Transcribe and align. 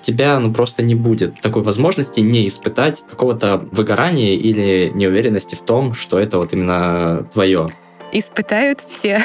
тебя 0.00 0.38
ну, 0.38 0.52
просто 0.52 0.82
не 0.82 0.94
будет 0.94 1.40
такой 1.40 1.62
возможности 1.62 2.20
не 2.20 2.46
испытать 2.46 3.04
какого-то 3.08 3.64
выгорания 3.72 4.34
или 4.34 4.90
неуверенности 4.94 5.54
в 5.54 5.62
том, 5.62 5.94
что 5.94 6.18
это 6.18 6.38
вот 6.38 6.52
именно 6.52 7.26
твое 7.32 7.70
испытают 8.12 8.80
все. 8.80 9.20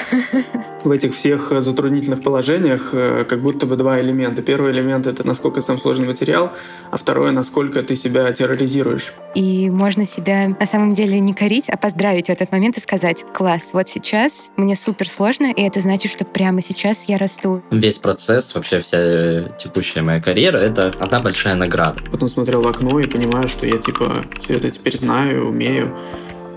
В 0.83 0.91
этих 0.91 1.15
всех 1.15 1.51
затруднительных 1.59 2.21
положениях 2.21 2.89
э, 2.93 3.25
как 3.27 3.41
будто 3.41 3.65
бы 3.65 3.75
два 3.75 3.99
элемента. 3.99 4.41
Первый 4.41 4.71
элемент— 4.71 5.07
это 5.07 5.25
насколько 5.25 5.61
сам 5.61 5.79
сложный 5.79 6.07
материал, 6.07 6.51
а 6.91 6.97
второе— 6.97 7.31
насколько 7.31 7.81
ты 7.81 7.95
себя 7.95 8.31
терроризируешь. 8.31 9.13
И 9.33 9.69
можно 9.69 10.05
себя 10.05 10.55
на 10.59 10.65
самом 10.65 10.93
деле 10.93 11.19
не 11.19 11.33
корить, 11.33 11.69
а 11.69 11.77
поздравить 11.77 12.27
в 12.27 12.29
этот 12.29 12.51
момент 12.51 12.77
и 12.77 12.81
сказать 12.81 13.25
«Класс, 13.33 13.71
вот 13.73 13.89
сейчас 13.89 14.51
мне 14.57 14.75
супер 14.75 15.09
сложно, 15.09 15.51
и 15.51 15.61
это 15.61 15.81
значит, 15.81 16.11
что 16.11 16.23
прямо 16.25 16.61
сейчас 16.61 17.05
я 17.05 17.17
расту». 17.17 17.63
Весь 17.71 17.97
процесс, 17.97 18.53
вообще 18.53 18.79
вся 18.79 19.49
текущая 19.57 20.01
моя 20.01 20.21
карьера— 20.21 20.57
это 20.59 20.93
одна 20.99 21.19
большая 21.19 21.55
награда. 21.55 22.01
Потом 22.11 22.29
смотрел 22.29 22.61
в 22.61 22.67
окно 22.67 22.99
и 22.99 23.07
понимаю, 23.07 23.49
что 23.49 23.65
я 23.65 23.77
типа 23.77 24.23
все 24.43 24.53
это 24.53 24.69
теперь 24.69 24.97
знаю, 24.97 25.47
умею. 25.49 25.95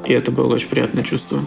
И 0.07 0.13
это 0.13 0.31
было 0.31 0.55
очень 0.55 0.69
приятное 0.69 1.03
чувство. 1.03 1.41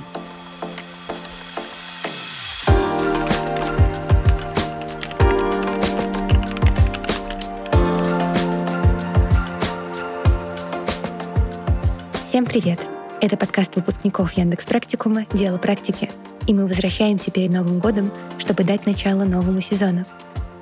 Всем 12.31 12.45
привет! 12.45 12.79
Это 13.19 13.35
подкаст 13.35 13.75
выпускников 13.75 14.31
Яндекс 14.37 14.63
Практикума 14.63 15.25
«Дело 15.33 15.57
практики», 15.57 16.09
и 16.47 16.53
мы 16.53 16.65
возвращаемся 16.65 17.29
перед 17.29 17.51
Новым 17.51 17.79
годом, 17.79 18.09
чтобы 18.37 18.63
дать 18.63 18.85
начало 18.85 19.25
новому 19.25 19.59
сезону. 19.59 20.05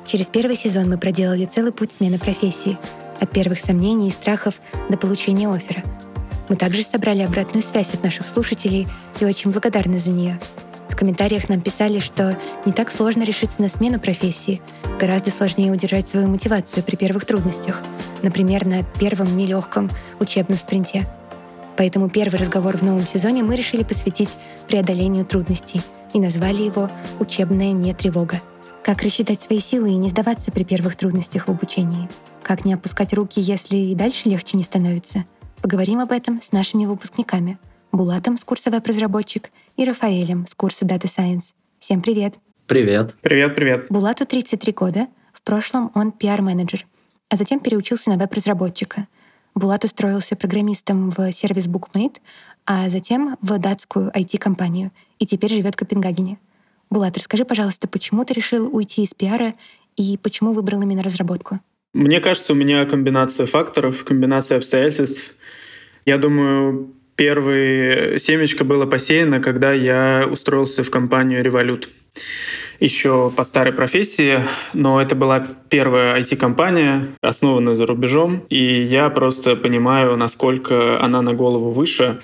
Через 0.07 0.29
первый 0.29 0.55
сезон 0.55 0.89
мы 0.89 0.97
проделали 0.97 1.45
целый 1.45 1.71
путь 1.71 1.91
смены 1.91 2.17
профессии, 2.17 2.75
от 3.19 3.29
первых 3.29 3.59
сомнений 3.59 4.09
и 4.09 4.11
страхов 4.11 4.55
до 4.89 4.97
получения 4.97 5.47
оффера. 5.47 5.83
Мы 6.49 6.55
также 6.55 6.81
собрали 6.81 7.21
обратную 7.21 7.61
связь 7.61 7.93
от 7.93 8.03
наших 8.03 8.25
слушателей 8.25 8.87
и 9.19 9.25
очень 9.25 9.51
благодарны 9.51 9.99
за 9.99 10.09
нее. 10.09 10.39
В 10.89 10.95
комментариях 10.95 11.49
нам 11.49 11.61
писали, 11.61 11.99
что 11.99 12.35
не 12.65 12.71
так 12.71 12.89
сложно 12.91 13.21
решиться 13.21 13.61
на 13.61 13.69
смену 13.69 13.99
профессии, 13.99 14.59
гораздо 14.99 15.29
сложнее 15.29 15.71
удержать 15.71 16.07
свою 16.07 16.29
мотивацию 16.29 16.81
при 16.81 16.95
первых 16.95 17.25
трудностях, 17.25 17.79
например, 18.23 18.65
на 18.65 18.83
первом 18.99 19.37
нелегком 19.37 19.87
учебном 20.19 20.57
спринте— 20.57 21.07
Поэтому 21.79 22.09
первый 22.09 22.37
разговор 22.37 22.75
в 22.75 22.81
новом 22.81 23.07
сезоне 23.07 23.41
мы 23.41 23.55
решили 23.55 23.83
посвятить 23.83 24.37
преодолению 24.67 25.25
трудностей 25.25 25.81
и 26.13 26.19
назвали 26.19 26.61
его 26.61 26.91
«Учебная 27.21 27.71
не 27.71 27.93
тревога». 27.93 28.41
Как 28.83 29.01
рассчитать 29.01 29.39
свои 29.39 29.59
силы 29.59 29.91
и 29.91 29.95
не 29.95 30.09
сдаваться 30.09 30.51
при 30.51 30.65
первых 30.65 30.97
трудностях 30.97 31.47
в 31.47 31.51
обучении? 31.51 32.09
Как 32.43 32.65
не 32.65 32.73
опускать 32.73 33.13
руки, 33.13 33.39
если 33.39 33.77
и 33.77 33.95
дальше 33.95 34.27
легче 34.27 34.57
не 34.57 34.63
становится? 34.63 35.23
Поговорим 35.61 36.01
об 36.01 36.11
этом 36.11 36.41
с 36.41 36.51
нашими 36.51 36.85
выпускниками. 36.85 37.57
Булатом 37.93 38.37
с 38.37 38.43
курса 38.43 38.71
веб-разработчик 38.71 39.49
и 39.77 39.85
Рафаэлем 39.85 40.47
с 40.47 40.55
курса 40.55 40.83
Data 40.83 41.05
Science. 41.05 41.53
Всем 41.79 42.01
привет! 42.01 42.33
Привет! 42.67 43.15
Привет, 43.21 43.55
привет! 43.55 43.85
Булату 43.89 44.25
33 44.25 44.73
года. 44.73 45.07
В 45.31 45.41
прошлом 45.43 45.91
он 45.95 46.11
пиар-менеджер, 46.11 46.85
а 47.29 47.37
затем 47.37 47.61
переучился 47.61 48.09
на 48.09 48.17
веб-разработчика— 48.17 49.07
Булат 49.59 49.83
устроился 49.83 50.37
программистом 50.37 51.09
в 51.09 51.33
сервис 51.33 51.67
BookMate, 51.67 52.19
а 52.65 52.87
затем 52.87 53.35
в 53.41 53.57
датскую 53.59 54.09
IT-компанию 54.11 54.91
и 55.19 55.25
теперь 55.25 55.51
живет 55.51 55.75
в 55.75 55.77
Копенгагене. 55.77 56.39
Булат, 56.89 57.17
расскажи, 57.17 57.43
пожалуйста, 57.43 57.89
почему 57.89 58.23
ты 58.23 58.33
решил 58.33 58.73
уйти 58.73 59.03
из 59.03 59.13
пиара 59.13 59.53
и 59.97 60.17
почему 60.23 60.53
выбрал 60.53 60.81
именно 60.81 61.03
разработку? 61.03 61.59
Мне 61.93 62.21
кажется, 62.21 62.53
у 62.53 62.55
меня 62.55 62.85
комбинация 62.85 63.47
факторов, 63.47 64.05
комбинация 64.05 64.59
обстоятельств. 64.59 65.33
Я 66.05 66.17
думаю, 66.17 66.95
первое 67.17 68.17
семечко 68.17 68.63
было 68.63 68.85
посеяно, 68.85 69.41
когда 69.41 69.73
я 69.73 70.25
устроился 70.31 70.85
в 70.85 70.89
компанию 70.89 71.43
Revolut 71.43 71.89
еще 72.79 73.31
по 73.35 73.43
старой 73.43 73.73
профессии, 73.73 74.39
но 74.73 75.01
это 75.01 75.15
была 75.15 75.45
первая 75.69 76.19
IT-компания, 76.19 77.07
основанная 77.21 77.75
за 77.75 77.85
рубежом, 77.85 78.43
и 78.49 78.81
я 78.81 79.09
просто 79.09 79.55
понимаю, 79.55 80.15
насколько 80.17 81.01
она 81.03 81.21
на 81.21 81.33
голову 81.33 81.71
выше 81.71 82.19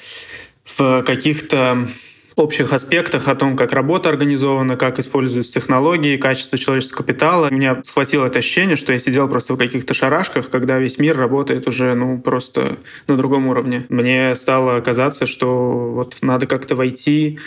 в 0.78 1.04
каких-то 1.04 1.88
общих 2.36 2.74
аспектах 2.74 3.28
о 3.28 3.36
том, 3.36 3.56
как 3.56 3.72
работа 3.72 4.10
организована, 4.10 4.76
как 4.76 5.00
используются 5.00 5.54
технологии, 5.54 6.18
качество 6.18 6.58
человеческого 6.58 6.98
капитала. 6.98 7.50
Меня 7.50 7.80
схватило 7.84 8.26
это 8.26 8.40
ощущение, 8.40 8.76
что 8.76 8.92
я 8.92 9.00
сидел 9.00 9.30
просто 9.30 9.54
в 9.54 9.58
каких-то 9.58 9.94
шарашках, 9.94 10.50
когда 10.50 10.78
весь 10.78 11.00
мир 11.00 11.18
работает 11.18 11.68
уже, 11.68 11.94
ну, 11.96 12.20
просто 12.20 12.78
на 13.08 13.16
другом 13.16 13.48
уровне. 13.48 13.86
Мне 13.90 14.36
стало 14.36 14.82
казаться, 14.82 15.26
что 15.26 15.92
вот 15.94 16.18
надо 16.22 16.46
как-то 16.46 16.76
войти 16.76 17.40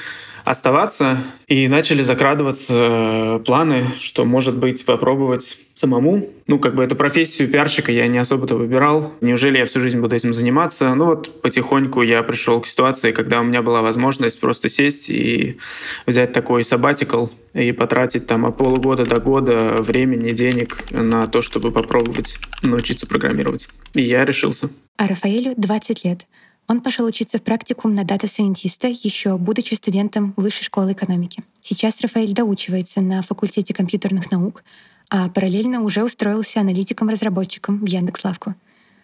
оставаться, 0.51 1.19
и 1.47 1.69
начали 1.69 2.03
закрадываться 2.03 2.75
э, 2.75 3.41
планы, 3.45 3.87
что, 3.99 4.25
может 4.25 4.57
быть, 4.57 4.85
попробовать 4.85 5.59
самому. 5.75 6.29
Ну, 6.47 6.59
как 6.59 6.75
бы 6.75 6.83
эту 6.83 6.97
профессию 6.97 7.49
пиарщика 7.49 7.93
я 7.93 8.07
не 8.07 8.19
особо-то 8.19 8.57
выбирал. 8.57 9.13
Неужели 9.21 9.59
я 9.59 9.65
всю 9.65 9.81
жизнь 9.81 10.01
буду 10.01 10.17
этим 10.17 10.33
заниматься? 10.33 10.95
Ну 10.95 11.07
вот 11.07 11.41
потихоньку 11.43 12.03
я 12.03 12.23
пришел 12.23 12.61
к 12.61 12.67
ситуации, 12.67 13.13
когда 13.13 13.41
у 13.41 13.45
меня 13.45 13.63
была 13.63 13.83
возможность 13.83 14.41
просто 14.41 14.69
сесть 14.69 15.09
и 15.09 15.59
взять 16.07 16.33
такой 16.33 16.65
сабатикл 16.65 17.27
и 17.55 17.73
потратить 17.73 18.27
там 18.27 18.47
от 18.47 18.57
полугода 18.57 19.05
до 19.05 19.21
года 19.21 19.77
времени, 19.79 20.33
денег 20.33 20.85
на 20.91 21.27
то, 21.27 21.43
чтобы 21.43 21.71
попробовать 21.71 22.39
научиться 22.63 23.07
программировать. 23.07 23.69
И 23.95 24.03
я 24.03 24.25
решился. 24.25 24.71
А 24.97 25.07
Рафаэлю 25.07 25.55
20 25.57 26.05
лет. 26.05 26.27
Он 26.69 26.83
пошел 26.83 27.07
учиться 27.07 27.39
в 27.39 27.43
практикум 27.43 27.95
на 27.95 28.05
дата-сайентиста, 28.05 28.89
еще 28.89 29.39
будучи 29.39 29.73
студентом 29.73 30.35
Высшей 30.37 30.65
школы 30.65 30.93
экономики. 30.93 31.43
Сейчас 31.63 31.99
Рафаэль 32.03 32.35
доучивается 32.35 33.01
на 33.01 33.23
факультете 33.23 33.73
компьютерных 33.73 34.31
наук, 34.31 34.63
а 35.09 35.31
параллельно 35.31 35.81
уже 35.81 36.05
устроился 36.05 36.61
аналитиком-разработчиком 36.61 37.79
в 37.79 37.87
Яндекс.Лавку. 37.87 38.55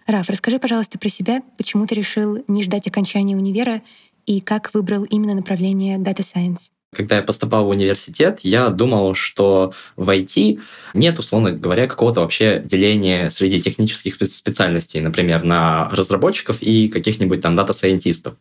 Раф, 0.07 0.29
расскажи, 0.29 0.59
пожалуйста, 0.59 0.99
про 0.99 1.09
себя, 1.09 1.43
почему 1.57 1.87
ты 1.87 1.95
решил 1.95 2.45
не 2.49 2.63
ждать 2.63 2.87
окончания 2.87 3.35
универа 3.35 3.81
и 4.27 4.41
как 4.41 4.75
выбрал 4.75 5.05
именно 5.05 5.33
направление 5.33 5.97
Data 5.97 6.21
Science? 6.21 6.71
Когда 6.94 7.16
я 7.16 7.22
поступал 7.22 7.66
в 7.66 7.69
университет, 7.69 8.41
я 8.43 8.69
думал, 8.69 9.15
что 9.15 9.72
в 9.97 10.09
IT 10.10 10.60
нет, 10.94 11.19
условно 11.19 11.53
говоря, 11.53 11.87
какого-то 11.87 12.21
вообще 12.21 12.62
деления 12.65 13.31
среди 13.31 13.60
технических 13.60 14.15
специальностей, 14.15 15.00
например, 15.00 15.44
на 15.44 15.91
разработчиков 15.91 16.62
и 16.62 16.88
каких-нибудь 16.88 17.41
там 17.41 17.56
дата-сайентистов. 17.56 18.34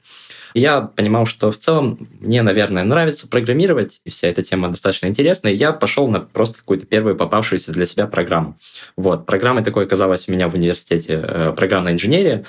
я 0.54 0.82
понимал, 0.82 1.26
что 1.26 1.52
в 1.52 1.58
целом 1.58 2.08
мне, 2.20 2.42
наверное, 2.42 2.84
нравится 2.84 3.28
программировать, 3.28 4.02
и 4.06 4.10
вся 4.10 4.28
эта 4.28 4.44
тема 4.44 4.70
достаточно 4.70 5.08
интересная. 5.08 5.52
И 5.52 5.58
я 5.58 5.74
пошел 5.74 6.08
на 6.08 6.20
просто 6.20 6.60
какую-то 6.60 6.86
первую 6.86 7.16
попавшуюся 7.16 7.72
для 7.72 7.86
себя 7.86 8.08
программу. 8.08 8.56
Вот, 8.96 9.26
программой 9.26 9.64
такой 9.64 9.86
оказалась 9.86 10.28
у 10.28 10.32
меня 10.32 10.48
в 10.48 10.54
университете 10.54 11.20
э, 11.24 11.54
программная 11.56 11.94
инженерия. 11.94 12.46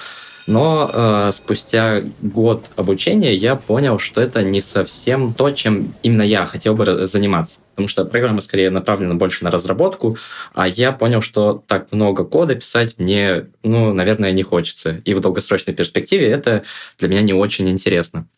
Но 0.46 0.90
э, 0.92 1.30
спустя 1.32 2.02
год 2.20 2.70
обучения 2.76 3.34
я 3.34 3.56
понял, 3.56 3.98
что 3.98 4.20
это 4.20 4.42
не 4.42 4.60
совсем 4.60 5.32
то, 5.32 5.50
чем 5.50 5.94
именно 6.02 6.22
я 6.22 6.44
хотел 6.46 6.74
бы 6.74 7.06
заниматься. 7.06 7.60
Потому 7.70 7.88
что 7.88 8.04
программа 8.04 8.40
скорее 8.40 8.70
направлена 8.70 9.14
больше 9.14 9.42
на 9.44 9.50
разработку, 9.50 10.16
а 10.52 10.68
я 10.68 10.92
понял, 10.92 11.22
что 11.22 11.64
так 11.66 11.90
много 11.92 12.24
кода 12.24 12.54
писать 12.54 12.98
мне, 12.98 13.46
ну, 13.62 13.92
наверное, 13.92 14.32
не 14.32 14.42
хочется. 14.42 15.00
И 15.04 15.14
в 15.14 15.20
долгосрочной 15.20 15.74
перспективе 15.74 16.28
это 16.28 16.62
для 16.98 17.08
меня 17.08 17.22
не 17.22 17.32
очень 17.32 17.68
интересно. 17.68 18.28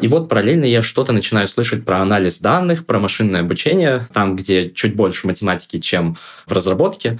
И 0.00 0.08
вот 0.08 0.28
параллельно 0.28 0.64
я 0.64 0.82
что-то 0.82 1.12
начинаю 1.12 1.46
слышать 1.48 1.84
про 1.84 2.00
анализ 2.00 2.38
данных, 2.38 2.86
про 2.86 2.98
машинное 2.98 3.40
обучение, 3.40 4.08
там, 4.12 4.36
где 4.36 4.70
чуть 4.70 4.94
больше 4.94 5.26
математики, 5.26 5.78
чем 5.78 6.16
в 6.46 6.52
разработке. 6.52 7.18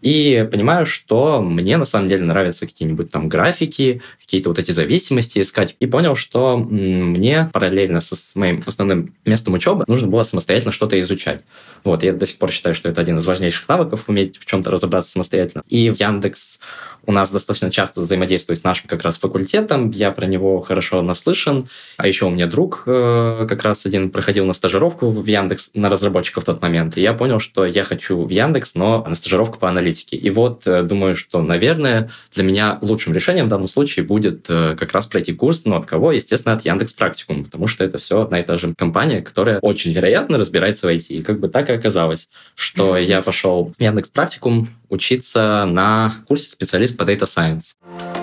И 0.00 0.48
понимаю, 0.50 0.86
что 0.86 1.42
мне 1.42 1.76
на 1.76 1.84
самом 1.84 2.08
деле 2.08 2.24
нравятся 2.24 2.66
какие-нибудь 2.66 3.10
там 3.10 3.28
графики, 3.28 4.02
какие-то 4.20 4.48
вот 4.48 4.58
эти 4.58 4.70
зависимости 4.70 5.40
искать. 5.40 5.76
И 5.78 5.86
понял, 5.86 6.14
что 6.16 6.56
мне 6.56 7.50
параллельно 7.52 8.00
со 8.00 8.16
с 8.16 8.34
моим 8.34 8.62
основным 8.66 9.14
местом 9.24 9.54
учебы 9.54 9.84
нужно 9.86 10.08
было 10.08 10.22
самостоятельно 10.22 10.72
что-то 10.72 11.00
изучать. 11.00 11.44
Вот, 11.84 12.02
я 12.02 12.12
до 12.12 12.26
сих 12.26 12.38
пор 12.38 12.50
считаю, 12.50 12.74
что 12.74 12.88
это 12.88 13.00
один 13.00 13.18
из 13.18 13.26
важнейших 13.26 13.68
навыков, 13.68 14.04
уметь 14.06 14.38
в 14.38 14.44
чем-то 14.46 14.70
разобраться 14.70 15.10
самостоятельно. 15.12 15.62
И 15.68 15.92
Яндекс 15.98 16.60
у 17.06 17.12
нас 17.12 17.30
достаточно 17.30 17.70
часто 17.70 18.00
взаимодействует 18.00 18.60
с 18.60 18.64
нашим 18.64 18.88
как 18.88 19.02
раз 19.02 19.18
факультетом, 19.18 19.90
я 19.90 20.10
про 20.10 20.26
него 20.26 20.60
хорошо 20.60 21.02
наслышан. 21.02 21.68
А 21.96 22.06
еще 22.06 22.21
еще 22.22 22.26
у 22.26 22.30
меня 22.30 22.46
друг 22.46 22.84
э, 22.86 23.46
как 23.48 23.64
раз 23.64 23.84
один 23.84 24.10
проходил 24.10 24.44
на 24.44 24.52
стажировку 24.52 25.08
в 25.08 25.26
Яндекс 25.26 25.70
на 25.74 25.88
разработчика 25.88 26.40
в 26.40 26.44
тот 26.44 26.62
момент, 26.62 26.96
и 26.96 27.00
я 27.00 27.14
понял, 27.14 27.40
что 27.40 27.64
я 27.64 27.82
хочу 27.82 28.24
в 28.24 28.30
Яндекс, 28.30 28.76
но 28.76 29.04
на 29.04 29.16
стажировку 29.16 29.58
по 29.58 29.68
аналитике. 29.68 30.16
И 30.16 30.30
вот 30.30 30.62
э, 30.66 30.84
думаю, 30.84 31.16
что, 31.16 31.42
наверное, 31.42 32.10
для 32.32 32.44
меня 32.44 32.78
лучшим 32.80 33.12
решением 33.12 33.46
в 33.46 33.48
данном 33.48 33.66
случае 33.66 34.04
будет 34.04 34.46
э, 34.48 34.76
как 34.78 34.92
раз 34.92 35.06
пройти 35.06 35.32
курс, 35.32 35.64
но 35.64 35.76
от 35.76 35.86
кого? 35.86 36.12
Естественно, 36.12 36.54
от 36.54 36.64
Яндекс 36.64 36.92
Практикум, 36.92 37.44
потому 37.44 37.66
что 37.66 37.84
это 37.84 37.98
все 37.98 38.20
одна 38.20 38.38
и 38.38 38.44
та 38.44 38.56
же 38.56 38.72
компания, 38.74 39.20
которая 39.20 39.58
очень 39.58 39.90
вероятно 39.90 40.38
разбирается 40.38 40.86
в 40.86 40.90
IT. 40.90 41.06
И 41.08 41.22
как 41.22 41.40
бы 41.40 41.48
так 41.48 41.70
и 41.70 41.72
оказалось, 41.72 42.28
что 42.54 42.96
я 42.96 43.22
пошел 43.22 43.72
в 43.76 43.82
Яндекс 43.82 44.10
Практикум 44.10 44.68
учиться 44.88 45.64
на 45.66 46.12
курсе 46.28 46.50
специалист 46.50 46.96
по 46.96 47.02
Data 47.02 47.24
Science. 47.24 48.21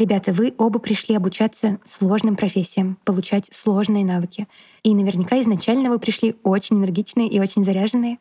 Ребята, 0.00 0.32
вы 0.32 0.54
оба 0.56 0.78
пришли 0.78 1.14
обучаться 1.14 1.78
сложным 1.84 2.34
профессиям, 2.34 2.96
получать 3.04 3.50
сложные 3.52 4.02
навыки. 4.02 4.48
И 4.82 4.94
наверняка 4.94 5.38
изначально 5.42 5.90
вы 5.90 5.98
пришли 5.98 6.36
очень 6.42 6.78
энергичные 6.78 7.28
и 7.28 7.38
очень 7.38 7.62
заряженные. 7.62 8.16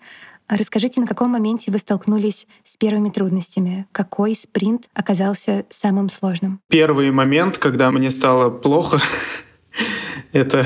А 0.48 0.58
расскажите, 0.58 1.00
на 1.00 1.08
каком 1.08 1.32
моменте 1.32 1.72
вы 1.72 1.78
столкнулись 1.78 2.48
с 2.66 2.76
первыми 2.76 3.08
трудностями? 3.08 3.88
Какой 3.94 4.36
спринт 4.36 4.90
оказался 4.94 5.66
самым 5.70 6.10
сложным? 6.10 6.60
Первый 6.68 7.12
момент, 7.12 7.58
когда 7.58 7.92
мне 7.92 8.12
стало 8.12 8.50
плохо, 8.50 9.00
это 10.34 10.66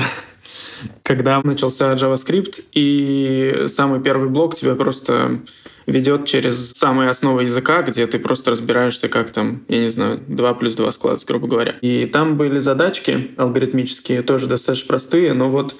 когда 1.04 1.40
начался 1.44 1.94
JavaScript, 1.94 2.64
и 2.72 3.66
самый 3.68 4.02
первый 4.02 4.30
блок 4.30 4.56
тебя 4.56 4.74
просто 4.74 5.42
ведет 5.86 6.26
через 6.26 6.72
самые 6.72 7.10
основы 7.10 7.44
языка, 7.44 7.82
где 7.82 8.06
ты 8.06 8.18
просто 8.18 8.50
разбираешься, 8.50 9.08
как 9.08 9.30
там, 9.30 9.64
я 9.68 9.80
не 9.80 9.88
знаю, 9.88 10.20
2 10.26 10.54
плюс 10.54 10.74
2 10.74 10.92
складывать, 10.92 11.26
грубо 11.26 11.46
говоря. 11.46 11.76
И 11.80 12.06
там 12.06 12.36
были 12.36 12.58
задачки 12.58 13.32
алгоритмические, 13.36 14.22
тоже 14.22 14.46
достаточно 14.46 14.88
простые, 14.88 15.32
но 15.34 15.50
вот 15.50 15.76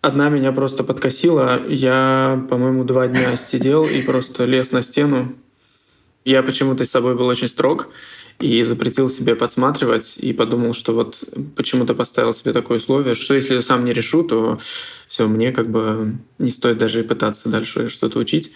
одна 0.00 0.28
меня 0.28 0.52
просто 0.52 0.84
подкосила. 0.84 1.62
Я, 1.68 2.44
по-моему, 2.48 2.84
два 2.84 3.06
дня 3.08 3.36
сидел 3.36 3.84
и 3.84 4.02
просто 4.02 4.44
лез 4.44 4.72
на 4.72 4.82
стену. 4.82 5.34
Я 6.24 6.42
почему-то 6.42 6.84
с 6.84 6.90
собой 6.90 7.14
был 7.14 7.26
очень 7.26 7.48
строг 7.48 7.88
и 8.38 8.62
запретил 8.64 9.08
себе 9.08 9.36
подсматривать, 9.36 10.16
и 10.18 10.32
подумал, 10.32 10.72
что 10.72 10.92
вот 10.94 11.22
почему-то 11.54 11.94
поставил 11.94 12.32
себе 12.32 12.52
такое 12.52 12.78
условие, 12.78 13.14
что 13.14 13.34
если 13.34 13.54
я 13.54 13.62
сам 13.62 13.84
не 13.84 13.92
решу, 13.92 14.24
то 14.24 14.58
все, 15.06 15.26
мне 15.28 15.52
как 15.52 15.70
бы 15.70 16.16
не 16.38 16.50
стоит 16.50 16.78
даже 16.78 17.00
и 17.00 17.04
пытаться 17.04 17.48
дальше 17.48 17.88
что-то 17.88 18.18
учить. 18.18 18.52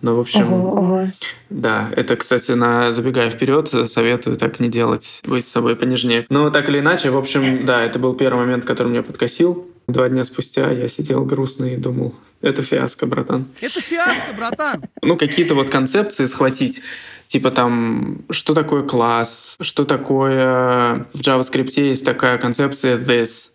Но, 0.00 0.16
в 0.16 0.20
общем, 0.20 0.52
ого, 0.52 0.80
ого. 0.80 1.10
да, 1.50 1.90
это, 1.96 2.16
кстати, 2.16 2.52
на 2.52 2.92
забегая 2.92 3.30
вперед, 3.30 3.68
советую 3.68 4.36
так 4.36 4.60
не 4.60 4.68
делать, 4.68 5.20
быть 5.26 5.44
с 5.44 5.50
собой 5.50 5.74
понежнее. 5.76 6.26
Но 6.28 6.50
так 6.50 6.68
или 6.68 6.78
иначе, 6.78 7.10
в 7.10 7.16
общем, 7.16 7.66
да, 7.66 7.82
это 7.82 7.98
был 7.98 8.14
первый 8.14 8.38
момент, 8.38 8.64
который 8.64 8.88
меня 8.88 9.02
подкосил. 9.02 9.66
Два 9.88 10.08
дня 10.08 10.24
спустя 10.24 10.70
я 10.70 10.86
сидел 10.86 11.24
грустный 11.24 11.74
и 11.74 11.76
думал, 11.76 12.14
это 12.40 12.62
фиаско, 12.62 13.06
братан. 13.06 13.46
Это 13.60 13.80
фиаско, 13.80 14.36
братан. 14.36 14.84
Ну, 15.02 15.16
какие-то 15.16 15.54
вот 15.54 15.70
концепции 15.70 16.26
схватить. 16.26 16.82
Типа 17.26 17.50
там, 17.50 18.22
что 18.30 18.54
такое 18.54 18.82
класс, 18.82 19.56
что 19.60 19.84
такое... 19.84 21.06
В 21.12 21.20
JavaScript 21.20 21.80
есть 21.80 22.04
такая 22.04 22.38
концепция 22.38 22.96
this, 22.96 23.50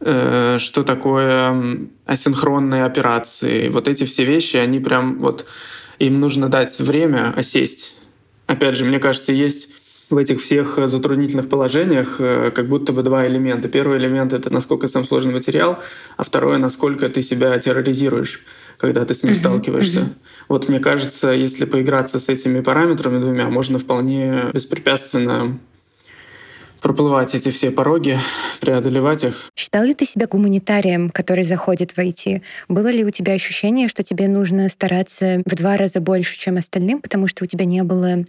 э, 0.00 0.56
что 0.58 0.82
такое 0.82 1.88
асинхронные 2.04 2.84
операции. 2.84 3.68
Вот 3.68 3.86
эти 3.86 4.04
все 4.04 4.24
вещи, 4.24 4.56
они 4.56 4.80
прям 4.80 5.18
вот... 5.20 5.46
Им 5.98 6.20
нужно 6.20 6.48
дать 6.48 6.78
время 6.78 7.32
осесть. 7.36 7.94
Опять 8.46 8.76
же, 8.76 8.84
мне 8.84 8.98
кажется, 8.98 9.32
есть 9.32 9.68
в 10.08 10.16
этих 10.16 10.40
всех 10.40 10.78
затруднительных 10.84 11.48
положениях 11.48 12.16
э, 12.20 12.52
как 12.52 12.68
будто 12.68 12.92
бы 12.92 13.02
два 13.02 13.26
элемента. 13.26 13.68
Первый 13.68 13.98
элемент— 13.98 14.32
это 14.34 14.52
насколько 14.52 14.86
сам 14.86 15.04
сложный 15.04 15.32
материал, 15.32 15.80
а 16.16 16.22
второе— 16.22 16.58
насколько 16.58 17.08
ты 17.08 17.22
себя 17.22 17.58
терроризируешь, 17.58 18.44
когда 18.78 19.04
ты 19.04 19.14
с 19.14 19.24
ним 19.24 19.32
uh-huh, 19.32 19.36
сталкиваешься. 19.36 20.00
Uh-huh. 20.00 20.14
Вот 20.48 20.68
мне 20.68 20.78
кажется, 20.78 21.30
если 21.30 21.64
поиграться 21.64 22.20
с 22.20 22.28
этими 22.28 22.60
параметрами 22.60 23.20
двумя, 23.20 23.48
можно 23.48 23.80
вполне 23.80 24.50
беспрепятственно 24.52 25.58
проплывать 26.80 27.34
эти 27.34 27.50
все 27.50 27.70
пороги, 27.70 28.18
преодолевать 28.60 29.24
их. 29.24 29.50
Считал 29.56 29.84
ли 29.84 29.94
ты 29.94 30.04
себя 30.04 30.26
гуманитарием, 30.26 31.10
который 31.10 31.44
заходит 31.44 31.92
в 31.92 31.98
IT? 31.98 32.42
Было 32.68 32.88
ли 32.88 33.04
у 33.04 33.10
тебя 33.10 33.34
ощущение, 33.34 33.88
что 33.88 34.02
тебе 34.02 34.28
нужно 34.28 34.68
стараться 34.68 35.42
в 35.44 35.54
два 35.54 35.76
раза 35.76 36.00
больше, 36.00 36.38
чем 36.38 36.56
остальным, 36.56 37.00
потому 37.00 37.28
что 37.28 37.44
у 37.44 37.46
тебя 37.46 37.64
не 37.64 37.82
было 37.82 38.24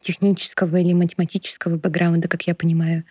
технического 0.00 0.76
или 0.76 0.92
математического 0.92 1.76
бэкграунда, 1.76 2.28
как 2.28 2.42
я 2.42 2.54
понимаю? 2.54 3.04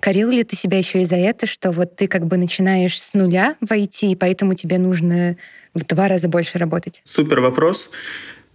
Корил 0.00 0.30
ли 0.30 0.44
ты 0.44 0.56
себя 0.56 0.78
еще 0.78 1.00
и 1.00 1.04
за 1.04 1.16
это, 1.16 1.46
что 1.46 1.72
вот 1.72 1.96
ты 1.96 2.06
как 2.06 2.26
бы 2.26 2.36
начинаешь 2.36 3.00
с 3.00 3.14
нуля 3.14 3.56
в 3.60 3.72
IT, 3.72 4.08
и 4.08 4.16
поэтому 4.16 4.54
тебе 4.54 4.78
нужно 4.78 5.36
в 5.74 5.84
два 5.84 6.08
раза 6.08 6.28
больше 6.28 6.58
работать? 6.58 7.02
Супер 7.04 7.40
вопрос. 7.40 7.90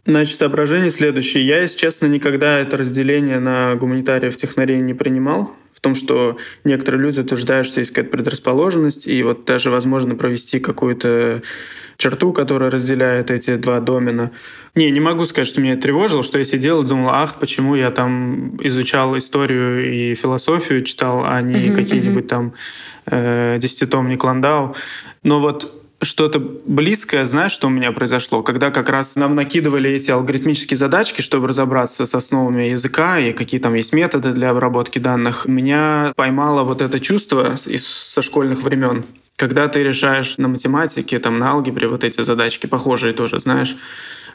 Значит, 0.06 0.38
соображение 0.38 0.90
следующее. 0.90 1.46
Я, 1.46 1.62
если 1.62 1.78
честно, 1.78 2.08
никогда 2.08 2.60
это 2.60 2.78
разделение 2.78 3.40
на 3.40 3.76
гуманитариев 3.76 4.36
технарей 4.36 4.80
не 4.80 4.94
принимал 4.94 5.56
в 5.82 5.84
том, 5.84 5.96
что 5.96 6.38
некоторые 6.64 7.02
люди 7.02 7.22
утверждают, 7.22 7.66
что 7.66 7.80
есть 7.80 7.90
какая-то 7.90 8.16
предрасположенность, 8.16 9.08
и 9.08 9.24
вот 9.24 9.46
даже 9.46 9.72
возможно 9.72 10.14
провести 10.14 10.60
какую-то 10.60 11.42
черту, 11.98 12.34
которая 12.34 12.70
разделяет 12.70 13.32
эти 13.32 13.56
два 13.56 13.80
домена. 13.80 14.30
Не, 14.76 14.92
не 14.92 15.00
могу 15.00 15.26
сказать, 15.26 15.48
что 15.48 15.60
меня 15.60 15.74
это 15.74 15.82
тревожило, 15.82 16.22
что 16.22 16.38
я 16.38 16.46
сидел 16.46 16.84
и 16.84 16.88
думал, 16.88 17.10
ах, 17.10 17.40
почему 17.40 17.74
я 17.74 17.90
там 17.90 18.58
изучал 18.64 19.18
историю 19.18 19.92
и 19.92 20.14
философию, 20.14 20.84
читал, 20.84 21.24
а 21.26 21.42
не 21.42 21.70
uh-huh, 21.70 21.76
какие-нибудь 21.76 22.26
uh-huh. 22.26 22.28
там 22.28 22.54
э, 23.08 23.58
десятитомник 23.60 24.24
Ландау. 24.24 24.76
Но 25.24 25.40
вот 25.40 25.81
что-то 26.02 26.40
близкое, 26.40 27.26
знаешь, 27.26 27.52
что 27.52 27.68
у 27.68 27.70
меня 27.70 27.92
произошло? 27.92 28.42
Когда 28.42 28.72
как 28.72 28.90
раз 28.90 29.16
нам 29.16 29.36
накидывали 29.36 29.90
эти 29.92 30.10
алгоритмические 30.12 30.78
задачки, 30.78 31.22
чтобы 31.22 31.48
разобраться 31.48 32.06
с 32.06 32.16
основами 32.16 32.64
языка 32.64 33.20
и 33.20 33.34
какие 33.34 33.60
там 33.62 33.76
есть 33.76 33.94
методы 33.94 34.34
для 34.34 34.50
обработки 34.50 35.00
данных, 35.00 35.46
меня 35.46 36.14
поймало 36.16 36.64
вот 36.64 36.82
это 36.82 37.00
чувство 37.00 37.56
из, 37.66 37.88
со 37.88 38.22
школьных 38.22 38.64
времен. 38.64 39.06
Когда 39.36 39.68
ты 39.68 39.82
решаешь 39.82 40.38
на 40.38 40.48
математике, 40.48 41.20
там, 41.20 41.40
на 41.40 41.52
алгебре 41.52 41.88
вот 41.88 42.04
эти 42.04 42.22
задачки, 42.22 42.68
похожие 42.68 43.14
тоже, 43.14 43.40
знаешь, 43.40 43.78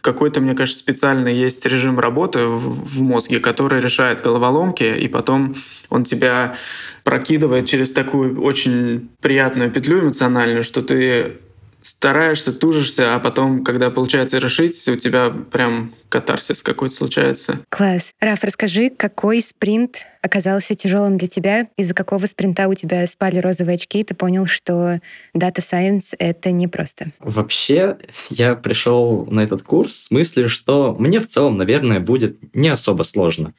какой-то, 0.00 0.40
мне 0.40 0.54
кажется, 0.54 0.78
специальный 0.78 1.34
есть 1.34 1.66
режим 1.66 1.98
работы 1.98 2.46
в, 2.46 2.58
в 2.58 3.02
мозге, 3.02 3.40
который 3.40 3.80
решает 3.80 4.22
головоломки, 4.22 4.84
и 4.84 5.08
потом 5.08 5.56
он 5.90 6.04
тебя 6.04 6.54
прокидывает 7.02 7.66
через 7.66 7.92
такую 7.92 8.40
очень 8.40 9.10
приятную 9.20 9.70
петлю 9.70 10.00
эмоциональную, 10.00 10.62
что 10.62 10.82
ты 10.82 11.38
стараешься, 11.87 12.53
тужишься, 12.53 13.15
а 13.15 13.21
потом, 13.21 13.62
когда 13.62 13.91
получается 13.91 14.38
решить, 14.38 14.87
у 14.88 14.97
тебя 14.97 15.31
прям 15.31 15.94
катарсис 16.09 16.62
какой-то 16.62 16.94
случается. 16.94 17.61
Класс. 17.69 18.12
Раф, 18.21 18.43
расскажи, 18.43 18.91
какой 18.91 19.41
спринт 19.41 19.99
оказался 20.21 20.75
тяжелым 20.75 21.17
для 21.17 21.29
тебя? 21.29 21.69
Из-за 21.77 21.94
какого 21.94 22.27
спринта 22.27 22.69
у 22.69 22.75
тебя 22.75 23.06
спали 23.06 23.38
розовые 23.38 23.77
очки, 23.77 24.00
и 24.00 24.05
ты 24.05 24.15
понял, 24.15 24.47
что 24.47 25.00
Data 25.37 25.59
Science— 25.59 26.15
это 26.19 26.50
непросто? 26.50 27.12
Вообще, 27.21 27.99
я 28.31 28.56
пришел 28.56 29.27
на 29.27 29.41
этот 29.41 29.62
курс 29.62 29.94
с 29.94 30.11
мыслью, 30.11 30.49
что 30.49 30.97
мне 30.99 31.21
в 31.21 31.29
целом, 31.29 31.56
наверное, 31.56 32.00
будет 32.00 32.55
не 32.55 32.69
особо 32.69 33.05
сложно. 33.05 33.55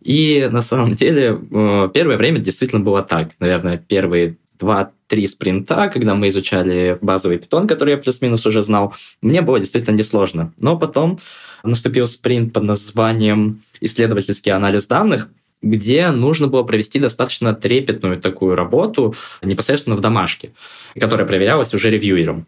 И 0.00 0.48
на 0.50 0.62
самом 0.62 0.94
деле 0.94 1.38
э, 1.38 1.88
первое 1.92 2.16
время 2.16 2.38
действительно 2.38 2.82
было 2.82 3.02
так. 3.02 3.30
Наверное, 3.40 3.78
первые 3.78 4.36
два-три 5.08 5.26
спринта, 5.26 5.90
когда 5.92 6.14
мы 6.14 6.28
изучали 6.28 6.98
базовый 7.00 7.38
питон, 7.38 7.66
который 7.66 7.92
я 7.92 7.96
плюс-минус 7.96 8.46
уже 8.46 8.62
знал, 8.62 8.94
мне 9.22 9.42
было 9.42 9.58
действительно 9.58 9.96
несложно. 9.96 10.52
Но 10.58 10.78
потом 10.78 11.18
наступил 11.64 12.06
спринт 12.06 12.52
под 12.52 12.64
названием 12.64 13.60
«Исследовательский 13.80 14.52
анализ 14.52 14.86
данных», 14.86 15.28
где 15.62 16.10
нужно 16.10 16.46
было 16.46 16.62
провести 16.62 17.00
достаточно 17.00 17.52
трепетную 17.54 18.20
такую 18.20 18.54
работу 18.54 19.14
непосредственно 19.42 19.96
в 19.96 20.00
домашке, 20.00 20.52
которая 21.00 21.26
проверялась 21.26 21.74
уже 21.74 21.90
ревьюером. 21.90 22.46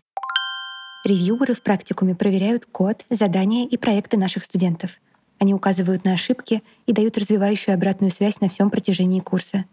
Ревьюеры 1.04 1.54
в 1.54 1.62
практикуме 1.62 2.14
проверяют 2.14 2.66
код, 2.66 3.04
задания 3.10 3.66
и 3.66 3.78
проекты 3.78 4.18
наших 4.18 4.44
студентов. 4.44 4.90
Они 5.40 5.54
указывают 5.54 6.04
на 6.04 6.12
ошибки 6.12 6.62
и 6.86 6.92
дают 6.92 7.16
развивающую 7.16 7.74
обратную 7.74 8.10
связь 8.10 8.40
на 8.40 8.48
всем 8.50 8.70
протяжении 8.70 9.20
курса. 9.20 9.64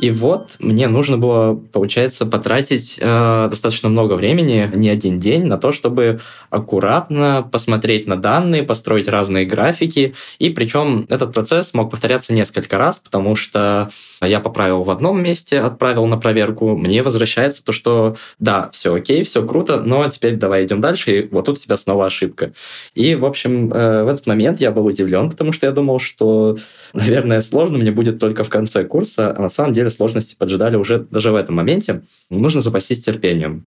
И 0.00 0.10
вот 0.10 0.56
мне 0.58 0.88
нужно 0.88 1.18
было, 1.18 1.54
получается, 1.54 2.24
потратить 2.24 2.98
э, 3.00 3.46
достаточно 3.50 3.88
много 3.90 4.14
времени, 4.14 4.70
не 4.74 4.88
один 4.88 5.18
день, 5.18 5.44
на 5.44 5.58
то, 5.58 5.72
чтобы 5.72 6.20
аккуратно 6.48 7.46
посмотреть 7.50 8.06
на 8.06 8.16
данные, 8.16 8.62
построить 8.62 9.08
разные 9.08 9.44
графики. 9.44 10.14
И 10.38 10.48
причем 10.50 11.06
этот 11.10 11.34
процесс 11.34 11.74
мог 11.74 11.90
повторяться 11.90 12.32
несколько 12.32 12.78
раз, 12.78 12.98
потому 12.98 13.34
что 13.34 13.90
я 14.22 14.40
поправил 14.40 14.82
в 14.82 14.90
одном 14.90 15.22
месте, 15.22 15.60
отправил 15.60 16.06
на 16.06 16.16
проверку, 16.16 16.76
мне 16.76 17.02
возвращается 17.02 17.62
то, 17.62 17.72
что 17.72 18.16
да, 18.38 18.70
все 18.72 18.94
окей, 18.94 19.22
все 19.22 19.46
круто, 19.46 19.80
но 19.80 20.08
теперь 20.08 20.36
давай 20.36 20.64
идем 20.64 20.80
дальше, 20.80 21.18
и 21.18 21.28
вот 21.28 21.44
тут 21.44 21.58
у 21.58 21.60
тебя 21.60 21.76
снова 21.76 22.06
ошибка. 22.06 22.52
И, 22.94 23.14
в 23.14 23.26
общем, 23.26 23.70
э, 23.72 24.04
в 24.04 24.08
этот 24.08 24.26
момент 24.26 24.60
я 24.60 24.70
был 24.70 24.86
удивлен, 24.86 25.30
потому 25.30 25.52
что 25.52 25.66
я 25.66 25.72
думал, 25.72 25.98
что, 25.98 26.56
наверное, 26.94 27.42
сложно 27.42 27.78
мне 27.78 27.92
будет 27.92 28.18
только 28.18 28.44
в 28.44 28.48
конце 28.48 28.84
курса, 28.84 29.34
а 29.36 29.42
на 29.42 29.48
самом 29.50 29.72
деле 29.72 29.89
сложности 29.90 30.34
поджидали 30.34 30.76
уже 30.76 31.00
даже 31.10 31.32
в 31.32 31.34
этом 31.34 31.56
моменте. 31.56 32.02
Нужно 32.30 32.60
запастись 32.60 33.04
терпением. 33.04 33.64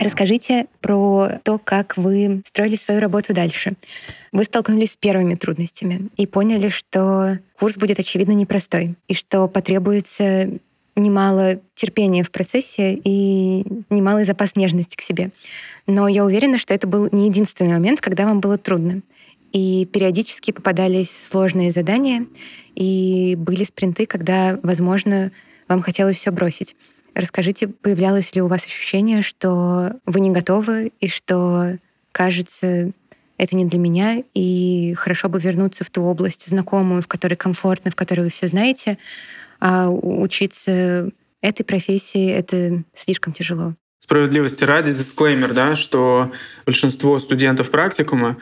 Расскажите 0.00 0.66
про 0.80 1.40
то, 1.42 1.58
как 1.58 1.96
вы 1.96 2.42
строили 2.46 2.76
свою 2.76 3.00
работу 3.00 3.34
дальше. 3.34 3.74
Вы 4.30 4.44
столкнулись 4.44 4.92
с 4.92 4.96
первыми 4.96 5.34
трудностями 5.34 6.10
и 6.16 6.26
поняли, 6.26 6.68
что 6.68 7.38
курс 7.58 7.76
будет, 7.76 7.98
очевидно, 7.98 8.32
непростой, 8.32 8.94
и 9.08 9.14
что 9.14 9.48
потребуется 9.48 10.48
немало 10.96 11.60
терпения 11.74 12.22
в 12.22 12.30
процессе 12.30 12.94
и 13.02 13.64
немалый 13.90 14.24
запас 14.24 14.54
нежности 14.54 14.96
к 14.96 15.02
себе. 15.02 15.30
Но 15.86 16.08
я 16.08 16.24
уверена, 16.24 16.58
что 16.58 16.74
это 16.74 16.86
был 16.86 17.08
не 17.12 17.26
единственный 17.26 17.72
момент, 17.72 18.00
когда 18.00 18.26
вам 18.26 18.40
было 18.40 18.58
трудно. 18.58 19.02
И 19.52 19.86
периодически 19.86 20.50
попадались 20.50 21.10
сложные 21.10 21.70
задания, 21.70 22.26
и 22.74 23.34
были 23.38 23.64
спринты, 23.64 24.06
когда, 24.06 24.58
возможно, 24.62 25.32
вам 25.68 25.82
хотелось 25.82 26.16
все 26.16 26.30
бросить. 26.30 26.76
Расскажите, 27.14 27.68
появлялось 27.68 28.34
ли 28.34 28.42
у 28.42 28.46
вас 28.46 28.66
ощущение, 28.66 29.22
что 29.22 29.92
вы 30.04 30.20
не 30.20 30.30
готовы 30.30 30.92
и 31.00 31.08
что, 31.08 31.78
кажется, 32.12 32.92
это 33.38 33.56
не 33.56 33.64
для 33.64 33.78
меня, 33.78 34.22
и 34.34 34.94
хорошо 34.94 35.28
бы 35.28 35.38
вернуться 35.38 35.84
в 35.84 35.90
ту 35.90 36.02
область 36.02 36.46
знакомую, 36.46 37.02
в 37.02 37.06
которой 37.06 37.34
комфортно, 37.34 37.90
в 37.90 37.96
которой 37.96 38.22
вы 38.22 38.30
все 38.30 38.46
знаете, 38.46 38.98
а 39.60 39.88
учиться 39.88 41.10
этой 41.40 41.64
профессии— 41.64 42.28
это 42.30 42.82
слишком 42.94 43.32
тяжело. 43.32 43.74
Справедливости 44.00 44.62
ради, 44.64 44.92
дисклеймер, 44.92 45.52
да, 45.52 45.74
что 45.74 46.32
большинство 46.64 47.18
студентов 47.18 47.70
практикума 47.70 48.36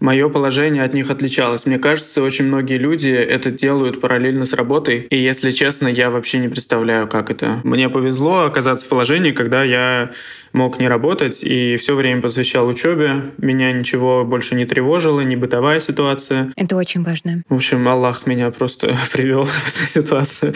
мое 0.00 0.28
положение 0.28 0.82
от 0.82 0.94
них 0.94 1.10
отличалось. 1.10 1.66
Мне 1.66 1.78
кажется, 1.78 2.22
очень 2.22 2.46
многие 2.46 2.78
люди 2.78 3.10
это 3.10 3.50
делают 3.50 4.00
параллельно 4.00 4.46
с 4.46 4.52
работой. 4.52 5.06
И 5.10 5.18
если 5.18 5.50
честно, 5.50 5.88
я 5.88 6.10
вообще 6.10 6.38
не 6.38 6.48
представляю, 6.48 7.06
как 7.06 7.30
это. 7.30 7.60
Мне 7.64 7.88
повезло 7.88 8.44
оказаться 8.44 8.86
в 8.86 8.88
положении, 8.88 9.32
когда 9.32 9.62
я 9.62 10.10
мог 10.52 10.80
не 10.80 10.88
работать 10.88 11.42
и 11.42 11.76
все 11.76 11.94
время 11.94 12.22
посвящал 12.22 12.66
учебе. 12.66 13.32
Меня 13.38 13.72
ничего 13.72 14.24
больше 14.24 14.54
не 14.54 14.66
тревожило, 14.66 15.20
ни 15.20 15.36
бытовая 15.36 15.80
ситуация. 15.80 16.52
Это 16.56 16.76
очень 16.76 17.04
важно. 17.04 17.42
В 17.48 17.54
общем, 17.54 17.86
Аллах 17.86 18.26
меня 18.26 18.50
просто 18.50 18.96
привел 19.12 19.44
в 19.44 19.68
эту 19.68 19.88
ситуацию. 19.88 20.54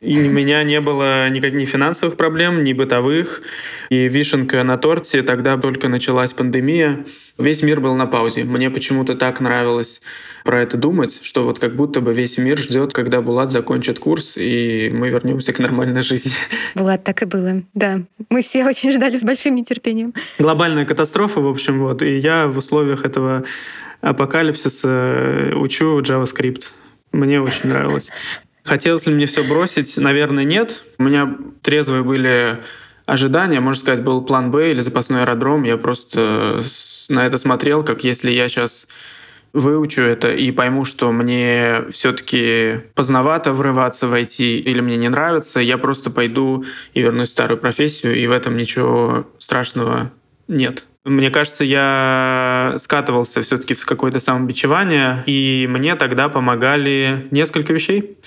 И 0.00 0.26
у 0.26 0.30
меня 0.30 0.62
не 0.64 0.80
было 0.80 1.28
никаких 1.28 1.56
ни 1.56 1.64
финансовых 1.64 2.16
проблем, 2.16 2.64
ни 2.64 2.72
бытовых. 2.72 3.42
И 3.90 4.08
вишенка 4.08 4.62
на 4.64 4.78
торте, 4.78 5.22
тогда 5.22 5.56
только 5.56 5.88
началась 5.88 6.32
пандемия. 6.32 7.04
Весь 7.38 7.62
мир 7.62 7.80
был 7.80 7.94
на 7.94 8.06
паузе. 8.06 8.44
Мне 8.44 8.70
почему-то 8.86 9.16
так 9.16 9.40
нравилось 9.40 10.00
про 10.44 10.62
это 10.62 10.76
думать, 10.76 11.18
что 11.20 11.44
вот 11.44 11.58
как 11.58 11.74
будто 11.74 12.00
бы 12.00 12.14
весь 12.14 12.38
мир 12.38 12.56
ждет, 12.56 12.92
когда 12.92 13.20
Булат 13.20 13.50
закончит 13.50 13.98
курс, 13.98 14.34
и 14.36 14.92
мы 14.94 15.08
вернемся 15.08 15.52
к 15.52 15.58
нормальной 15.58 16.02
жизни. 16.02 16.30
Булат, 16.76 17.02
так 17.02 17.20
и 17.22 17.26
было. 17.26 17.62
Да, 17.74 18.02
мы 18.30 18.42
все 18.42 18.64
очень 18.68 18.92
ждали 18.92 19.16
с 19.16 19.22
большим 19.22 19.56
нетерпением. 19.56 20.14
Глобальная 20.38 20.84
катастрофа, 20.84 21.40
в 21.40 21.48
общем, 21.48 21.80
вот. 21.80 22.00
И 22.02 22.18
я 22.18 22.46
в 22.46 22.58
условиях 22.58 23.04
этого 23.04 23.42
апокалипсиса 24.02 24.88
э, 24.88 25.54
учу 25.56 26.00
JavaScript. 26.00 26.66
Мне 27.10 27.40
очень 27.40 27.68
нравилось. 27.68 28.10
Хотелось 28.62 29.04
ли 29.06 29.14
мне 29.14 29.26
все 29.26 29.42
бросить? 29.42 29.96
Наверное, 29.96 30.44
нет. 30.44 30.84
У 30.98 31.02
меня 31.02 31.36
трезвые 31.62 32.04
были 32.04 32.58
ожидания. 33.04 33.58
Можно 33.58 33.80
сказать, 33.80 34.04
был 34.04 34.22
план 34.22 34.52
Б 34.52 34.70
или 34.70 34.80
запасной 34.80 35.22
аэродром. 35.22 35.64
Я 35.64 35.76
просто 35.76 36.62
на 37.08 37.26
это 37.26 37.38
смотрел, 37.38 37.84
как 37.84 38.04
если 38.04 38.30
я 38.30 38.48
сейчас 38.48 38.88
выучу 39.52 40.02
это 40.02 40.32
и 40.32 40.50
пойму, 40.52 40.84
что 40.84 41.10
мне 41.12 41.84
все-таки 41.90 42.80
поздновато 42.94 43.52
врываться 43.52 44.06
в 44.06 44.12
IT 44.12 44.38
или 44.38 44.80
мне 44.80 44.96
не 44.96 45.08
нравится, 45.08 45.60
я 45.60 45.78
просто 45.78 46.10
пойду 46.10 46.64
и 46.92 47.00
вернусь 47.00 47.28
в 47.28 47.32
старую 47.32 47.58
профессию, 47.58 48.14
и 48.16 48.26
в 48.26 48.32
этом 48.32 48.56
ничего 48.56 49.26
страшного 49.38 50.12
нет. 50.46 50.84
Мне 51.04 51.30
кажется, 51.30 51.64
я 51.64 52.74
скатывался 52.78 53.40
все-таки 53.40 53.74
в 53.74 53.86
какое-то 53.86 54.18
самобичевание, 54.18 55.22
и 55.26 55.66
мне 55.70 55.94
тогда 55.94 56.28
помогали 56.28 57.26
несколько 57.30 57.72
вещей. 57.72 58.18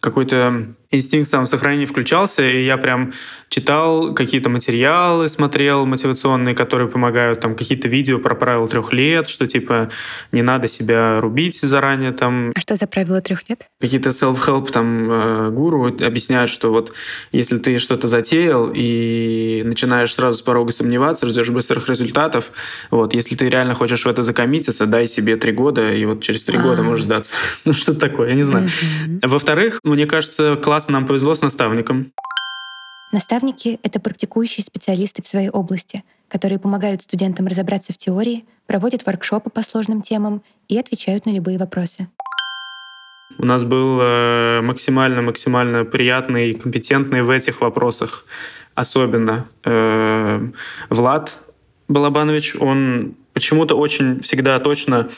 Какой-то 0.00 0.74
инстинкт 0.90 1.28
самосохранения 1.28 1.86
включался, 1.86 2.48
и 2.48 2.64
я 2.64 2.76
прям 2.76 3.12
читал 3.48 4.14
какие-то 4.14 4.48
материалы, 4.50 5.28
смотрел 5.28 5.86
мотивационные, 5.86 6.54
которые 6.54 6.88
помогают, 6.88 7.40
там 7.40 7.56
какие-то 7.56 7.88
видео 7.88 8.18
про 8.18 8.34
правила 8.34 8.68
трех 8.68 8.92
лет, 8.92 9.28
что 9.28 9.46
типа 9.46 9.90
не 10.32 10.42
надо 10.42 10.68
себя 10.68 11.20
рубить 11.20 11.60
заранее 11.60 12.12
там. 12.12 12.52
А 12.54 12.60
что 12.60 12.76
за 12.76 12.86
правила 12.86 13.20
трех 13.20 13.48
лет? 13.48 13.68
Какие-то 13.80 14.10
self-help 14.10 14.70
там 14.70 15.10
э, 15.10 15.50
гуру 15.50 15.86
объясняют, 15.86 16.50
что 16.50 16.70
вот 16.70 16.92
если 17.32 17.58
ты 17.58 17.78
что-то 17.78 18.08
затеял 18.08 18.70
и 18.74 19.62
начинаешь 19.64 20.14
сразу 20.14 20.38
с 20.38 20.42
порога 20.42 20.72
сомневаться, 20.72 21.26
ждешь 21.26 21.50
быстрых 21.50 21.88
результатов, 21.88 22.52
вот, 22.90 23.14
если 23.14 23.36
ты 23.36 23.48
реально 23.48 23.74
хочешь 23.74 24.04
в 24.04 24.08
это 24.08 24.22
закоммититься, 24.22 24.86
дай 24.86 25.06
себе 25.06 25.36
три 25.36 25.52
года, 25.52 25.92
и 25.92 26.04
вот 26.04 26.22
через 26.22 26.44
три 26.44 26.58
года 26.58 26.82
можешь 26.82 27.04
сдаться. 27.04 27.32
ну, 27.64 27.72
что 27.72 27.94
такое, 27.94 28.30
я 28.30 28.34
не 28.34 28.42
знаю. 28.42 28.68
Во-вторых, 29.22 29.80
мне 29.84 30.06
кажется, 30.06 30.56
классно 30.56 30.75
классно 30.76 30.92
нам 30.92 31.06
повезло 31.06 31.34
с 31.34 31.40
наставником. 31.40 32.12
Наставники— 33.10 33.78
это 33.82 33.98
практикующие 33.98 34.62
специалисты 34.62 35.22
в 35.22 35.26
своей 35.26 35.48
области, 35.48 36.04
которые 36.28 36.58
помогают 36.58 37.00
студентам 37.00 37.46
разобраться 37.46 37.94
в 37.94 37.96
теории, 37.96 38.44
проводят 38.66 39.06
воркшопы 39.06 39.48
по 39.48 39.62
сложным 39.62 40.02
темам 40.02 40.42
и 40.68 40.78
отвечают 40.78 41.24
на 41.24 41.30
любые 41.30 41.58
вопросы. 41.58 42.08
У 43.38 43.46
нас 43.46 43.64
был 43.64 44.02
максимально-максимально 44.62 45.76
э, 45.78 45.84
приятный 45.86 46.50
и 46.50 46.52
компетентный 46.52 47.22
в 47.22 47.30
этих 47.30 47.62
вопросах. 47.62 48.26
Особенно 48.74 49.46
э, 49.64 50.50
Влад 50.90 51.38
Балабанович, 51.88 52.56
он 52.60 53.14
почему-то 53.32 53.76
очень 53.78 54.20
всегда 54.20 54.60
точно 54.60 55.08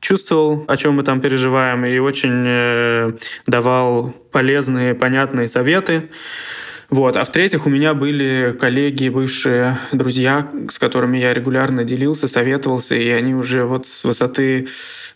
чувствовал, 0.00 0.64
о 0.68 0.76
чем 0.76 0.94
мы 0.94 1.02
там 1.02 1.20
переживаем, 1.20 1.84
и 1.84 1.98
очень 1.98 2.44
э, 2.46 3.12
давал 3.46 4.14
полезные, 4.32 4.94
понятные 4.94 5.48
советы. 5.48 6.10
Вот. 6.88 7.16
А 7.16 7.24
в-третьих, 7.24 7.66
у 7.66 7.70
меня 7.70 7.94
были 7.94 8.56
коллеги, 8.58 9.08
бывшие 9.08 9.78
друзья, 9.92 10.48
с 10.70 10.78
которыми 10.78 11.18
я 11.18 11.34
регулярно 11.34 11.84
делился, 11.84 12.28
советовался, 12.28 12.94
и 12.94 13.08
они 13.08 13.34
уже 13.34 13.64
вот 13.64 13.86
с 13.86 14.04
высоты 14.04 14.68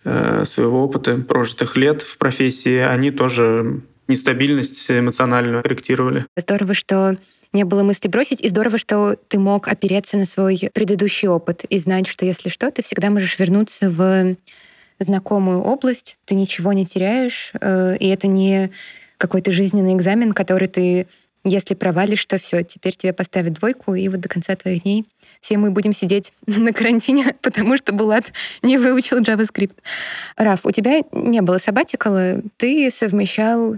э, 0.05 0.45
своего 0.47 0.83
опыта, 0.83 1.17
прожитых 1.17 1.77
лет 1.77 2.03
в 2.03 2.19
профессии, 2.19 2.79
они 2.79 3.11
тоже 3.11 3.83
нестабильность 4.09 4.91
эмоциональную 4.91 5.63
корректировали. 5.63 6.27
Здорово, 6.37 6.75
что 6.75 7.17
не 7.53 7.65
было 7.65 7.83
мысли 7.83 8.09
бросить, 8.09 8.41
и 8.41 8.49
здорово, 8.49 8.79
что 8.79 9.17
ты 9.29 9.39
мог 9.39 9.69
опереться 9.69 10.17
на 10.17 10.27
свой 10.27 10.71
предыдущий 10.73 11.29
опыт 11.29 11.65
и 11.65 11.79
знать, 11.79 12.07
что 12.07 12.25
если 12.25 12.49
что, 12.49 12.71
ты 12.71 12.83
всегда 12.83 13.11
можешь 13.11 13.39
вернуться 13.39 13.91
в 13.91 14.37
знакомую 15.01 15.63
область, 15.63 16.19
ты 16.25 16.35
ничего 16.35 16.73
не 16.73 16.87
теряешь, 16.87 17.53
э, 17.61 17.97
и 17.99 18.09
это 18.09 18.29
не 18.29 18.71
какой-то 19.17 19.51
жизненный 19.51 19.95
экзамен, 19.95 20.33
который 20.33 20.69
ты, 20.69 21.07
если 21.45 21.75
провалишь, 21.75 22.25
то 22.27 22.39
все, 22.39 22.63
теперь 22.63 22.95
тебе 22.95 23.13
поставят 23.13 23.55
двойку, 23.55 23.95
и 23.95 24.09
вот 24.09 24.21
до 24.21 24.29
конца 24.29 24.55
твоих 24.57 24.83
дней 24.85 25.07
все 25.41 25.57
мы 25.59 25.71
будем 25.71 25.93
сидеть 25.93 26.33
на 26.47 26.73
карантине, 26.73 27.35
потому 27.43 27.77
что 27.77 27.93
Булат 27.93 28.33
не 28.63 28.79
выучил 28.79 29.21
JavaScript. 29.21 29.77
Раф, 30.37 30.65
у 30.65 30.71
тебя 30.71 31.01
не 31.13 31.41
было 31.41 31.59
сабатикала, 31.59 32.43
ты 32.57 32.91
совмещал 32.91 33.77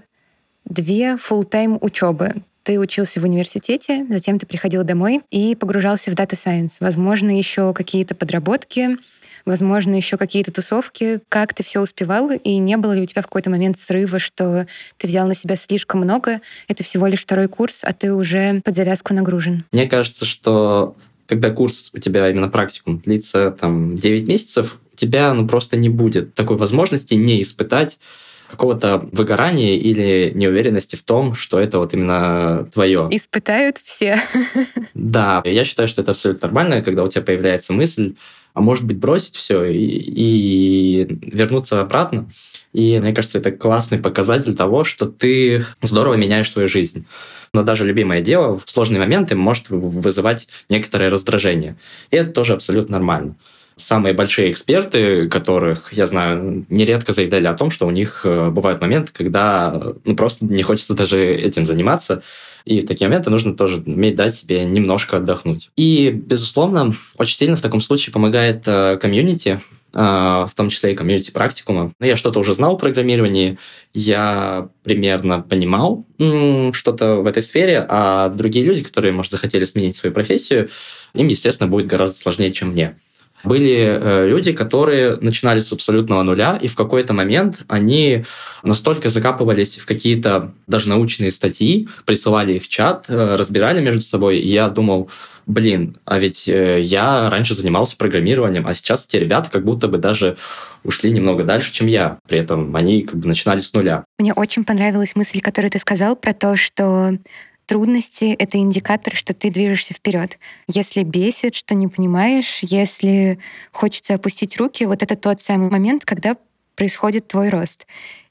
две 0.65 1.17
full-time 1.17 1.79
учебы. 1.81 2.35
Ты 2.63 2.79
учился 2.79 3.21
в 3.21 3.25
университете, 3.25 4.07
затем 4.09 4.39
ты 4.39 4.47
приходил 4.47 4.85
домой 4.85 5.23
и 5.31 5.57
погружался 5.57 6.13
в 6.13 6.15
Data 6.15 6.35
Science. 6.35 6.77
Возможно, 6.79 7.37
еще 7.37 7.75
какие-то 7.75 8.15
подработки, 8.15 8.99
возможно, 9.45 9.95
еще 9.95 10.17
какие-то 10.17 10.53
тусовки. 10.53 11.21
Как 11.29 11.55
ты 11.55 11.63
все 11.63 11.81
успевал, 11.81 12.31
и 12.31 12.57
не 12.59 12.77
было 12.77 12.93
ли 12.93 13.03
у 13.03 13.07
тебя 13.07 13.23
в 13.23 13.27
какой-то 13.27 13.51
момент 13.51 13.79
срыва, 13.79 14.19
что 14.19 14.67
ты 14.97 15.07
взял 15.07 15.27
на 15.27 15.35
себя 15.35 15.57
слишком 15.57 16.01
много, 16.01 16.41
это 16.69 16.83
всего 16.83 17.07
лишь 17.07 17.23
второй 17.23 17.49
курс, 17.49 17.85
а 17.85 17.93
ты 17.93 18.13
уже 18.13 18.61
под 18.65 18.77
завязку 18.77 19.15
нагружен? 19.15 19.65
Мне 19.73 19.87
кажется, 19.87 20.25
что 20.25 20.97
когда 21.27 21.51
курс 21.51 21.91
у 21.93 21.99
тебя 21.99 22.29
именно 22.29 22.49
практикум 22.49 22.99
длится 22.99 23.51
там 23.51 23.97
9 23.97 24.29
месяцев, 24.29 24.79
у 24.93 24.97
тебя 24.97 25.33
ну, 25.33 25.47
просто 25.49 25.77
не 25.77 25.89
будет 25.89 26.35
такой 26.35 26.57
возможности 26.57 27.15
не 27.15 27.41
испытать 27.43 27.99
какого-то 28.53 29.09
выгорания 29.13 29.77
или 29.77 30.31
неуверенности 30.35 30.95
в 30.95 31.03
том, 31.03 31.35
что 31.35 31.59
это 31.59 31.79
вот 31.79 31.95
именно 31.95 32.69
твое. 32.73 33.09
Испытают 33.11 33.79
все. 33.79 34.19
Да, 34.95 35.43
я 35.45 35.65
считаю, 35.65 35.89
что 35.89 36.03
это 36.03 36.11
абсолютно 36.13 36.49
нормально, 36.49 36.83
когда 36.83 37.03
у 37.03 37.09
тебя 37.09 37.23
появляется 37.23 37.73
мысль, 37.73 38.15
а 38.55 38.61
может 38.61 38.85
быть 38.85 38.99
бросить 38.99 39.37
все 39.37 39.65
и, 39.65 39.79
и 39.79 41.07
вернуться 41.23 41.81
обратно. 41.81 42.29
И 42.73 42.99
мне 42.99 43.13
кажется, 43.15 43.39
это 43.39 43.53
классный 43.53 43.99
показатель 43.99 44.55
того, 44.55 44.85
что 44.85 45.07
ты 45.07 45.65
здорово 45.83 46.15
меняешь 46.15 46.51
свою 46.51 46.69
жизнь. 46.69 47.07
Но 47.53 47.63
даже 47.63 47.85
любимое 47.85 48.23
дело 48.23 48.59
в 48.59 48.71
сложные 48.71 49.01
моменты 49.01 49.35
может 49.35 49.69
вызывать 49.69 50.49
некоторое 50.71 51.11
раздражение. 51.11 51.77
И 52.11 52.17
это 52.17 52.31
тоже 52.31 52.55
абсолютно 52.55 52.93
нормально. 52.93 53.37
Самые 53.77 54.15
большие 54.15 54.51
эксперты, 54.51 55.29
которых 55.29 55.93
я 55.93 56.07
знаю, 56.07 56.67
нередко 56.69 57.13
заявляли 57.13 57.47
о 57.47 57.55
том, 57.55 57.71
что 57.71 57.87
у 57.87 57.91
них 57.91 58.23
э, 58.25 58.51
бывают 58.51 58.81
моменты, 58.81 59.13
когда 59.13 59.95
ну, 60.05 60.17
просто 60.17 60.45
не 60.45 60.63
хочется 60.63 60.95
даже 60.95 61.19
этим 61.25 61.65
заниматься. 61.65 62.23
И 62.65 62.81
в 62.81 62.87
такие 62.87 63.09
моменты 63.09 63.31
нужно 63.31 63.55
тоже 63.55 63.83
уметь 63.85 64.15
дать 64.15 64.35
себе 64.35 64.65
немножко 64.65 65.17
отдохнуть. 65.17 65.71
И, 65.77 66.11
безусловно, 66.11 66.93
очень 67.19 67.37
сильно 67.37 67.57
в 67.57 67.63
таком 67.63 67.81
случае 67.81 68.13
помогает 68.13 68.63
э, 68.67 68.99
комьюнити, 69.01 69.61
э, 69.95 69.99
в 69.99 70.53
том 70.55 70.69
числе 70.69 70.93
и 70.93 70.95
комьюнити 70.95 71.31
практикума. 71.31 71.93
Ну, 71.99 72.07
я 72.07 72.17
что-то 72.17 72.39
уже 72.39 72.55
знал 72.55 72.75
о 72.75 72.79
программировании, 72.79 73.59
я 73.95 74.69
примерно 74.85 75.41
понимал 75.41 76.07
что-то 76.73 77.17
в 77.17 77.27
этой 77.27 77.43
сфере, 77.43 77.85
а 77.89 78.29
другие 78.29 78.65
люди, 78.65 78.85
которые, 78.85 79.13
может, 79.13 79.33
захотели 79.33 79.65
сменить 79.65 79.97
свою 79.97 80.15
профессию, 80.15 80.69
им, 81.15 81.29
естественно, 81.29 81.69
будет 81.69 81.87
гораздо 81.87 82.17
сложнее, 82.17 82.53
чем 82.53 82.69
мне. 82.69 82.97
Были 83.45 83.75
э, 83.75 84.29
люди, 84.29 84.53
которые 84.53 85.17
начинали 85.17 85.61
с 85.61 85.73
абсолютного 85.73 86.23
нуля, 86.23 86.59
и 86.61 86.69
в 86.69 86.77
какой-то 86.77 87.13
момент 87.13 87.63
они 87.69 88.25
настолько 88.63 89.09
закапывались 89.09 89.79
в 89.79 89.87
какие-то 89.87 90.53
даже 90.67 90.89
научные 90.89 91.31
статьи, 91.31 91.89
присылали 92.05 92.55
их 92.55 92.65
в 92.65 92.69
чат, 92.69 93.07
э, 93.09 93.35
разбирали 93.35 93.81
между 93.81 94.03
собой, 94.03 94.39
и 94.39 94.49
я 94.49 94.69
думал, 94.69 95.11
блин, 95.47 95.97
а 96.05 96.19
ведь 96.19 96.49
э, 96.49 96.81
я 96.81 97.29
раньше 97.29 97.55
занимался 97.55 97.97
программированием, 97.97 98.67
а 98.67 98.75
сейчас 98.75 99.07
те 99.07 99.19
ребята 99.19 99.51
как 99.51 99.65
будто 99.65 99.89
бы 99.89 99.99
даже 99.99 100.37
ушли 100.85 101.11
немного 101.11 101.45
дальше, 101.45 101.73
чем 101.73 101.87
я. 101.87 102.19
При 102.29 102.39
этом 102.39 102.75
они 102.77 103.03
как 103.03 103.17
бы 103.17 103.29
начинали 103.29 103.61
с 103.61 103.73
нуля. 103.73 104.05
Мне 104.19 104.33
очень 104.33 104.65
понравилась 104.65 105.17
мысль, 105.17 105.41
которую 105.41 105.71
ты 105.71 105.79
сказал 105.79 106.17
про 106.17 106.33
то, 106.33 106.57
что 106.57 107.19
трудности— 107.73 108.37
это 108.39 108.59
индикатор, 108.59 109.17
что 109.17 109.33
ты 109.33 109.49
движешься 109.49 109.95
вперед. 109.95 110.39
Если 110.69 111.05
бесит, 111.05 111.55
что 111.55 111.75
не 111.75 111.89
понимаешь, 111.89 112.59
если 112.61 113.39
хочется 113.73 114.13
опустить 114.13 114.59
руки, 114.59 114.85
вот 114.85 115.03
это 115.03 115.17
тот 115.17 115.41
самый 115.41 115.71
момент, 115.71 116.05
когда 116.05 116.37
происходит 116.77 117.29
твой 117.29 117.49
рост. 117.49 117.87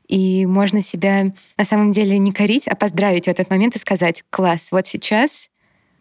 И 0.07 0.45
можно 0.45 0.83
себя 0.83 1.33
на 1.57 1.65
самом 1.65 1.91
деле 1.91 2.19
не 2.19 2.31
корить, 2.31 2.67
а 2.67 2.75
поздравить 2.75 3.25
в 3.25 3.29
этот 3.29 3.50
момент 3.50 3.75
и 3.75 3.79
сказать, 3.79 4.24
класс, 4.29 4.71
вот 4.71 4.86
сейчас 4.86 5.50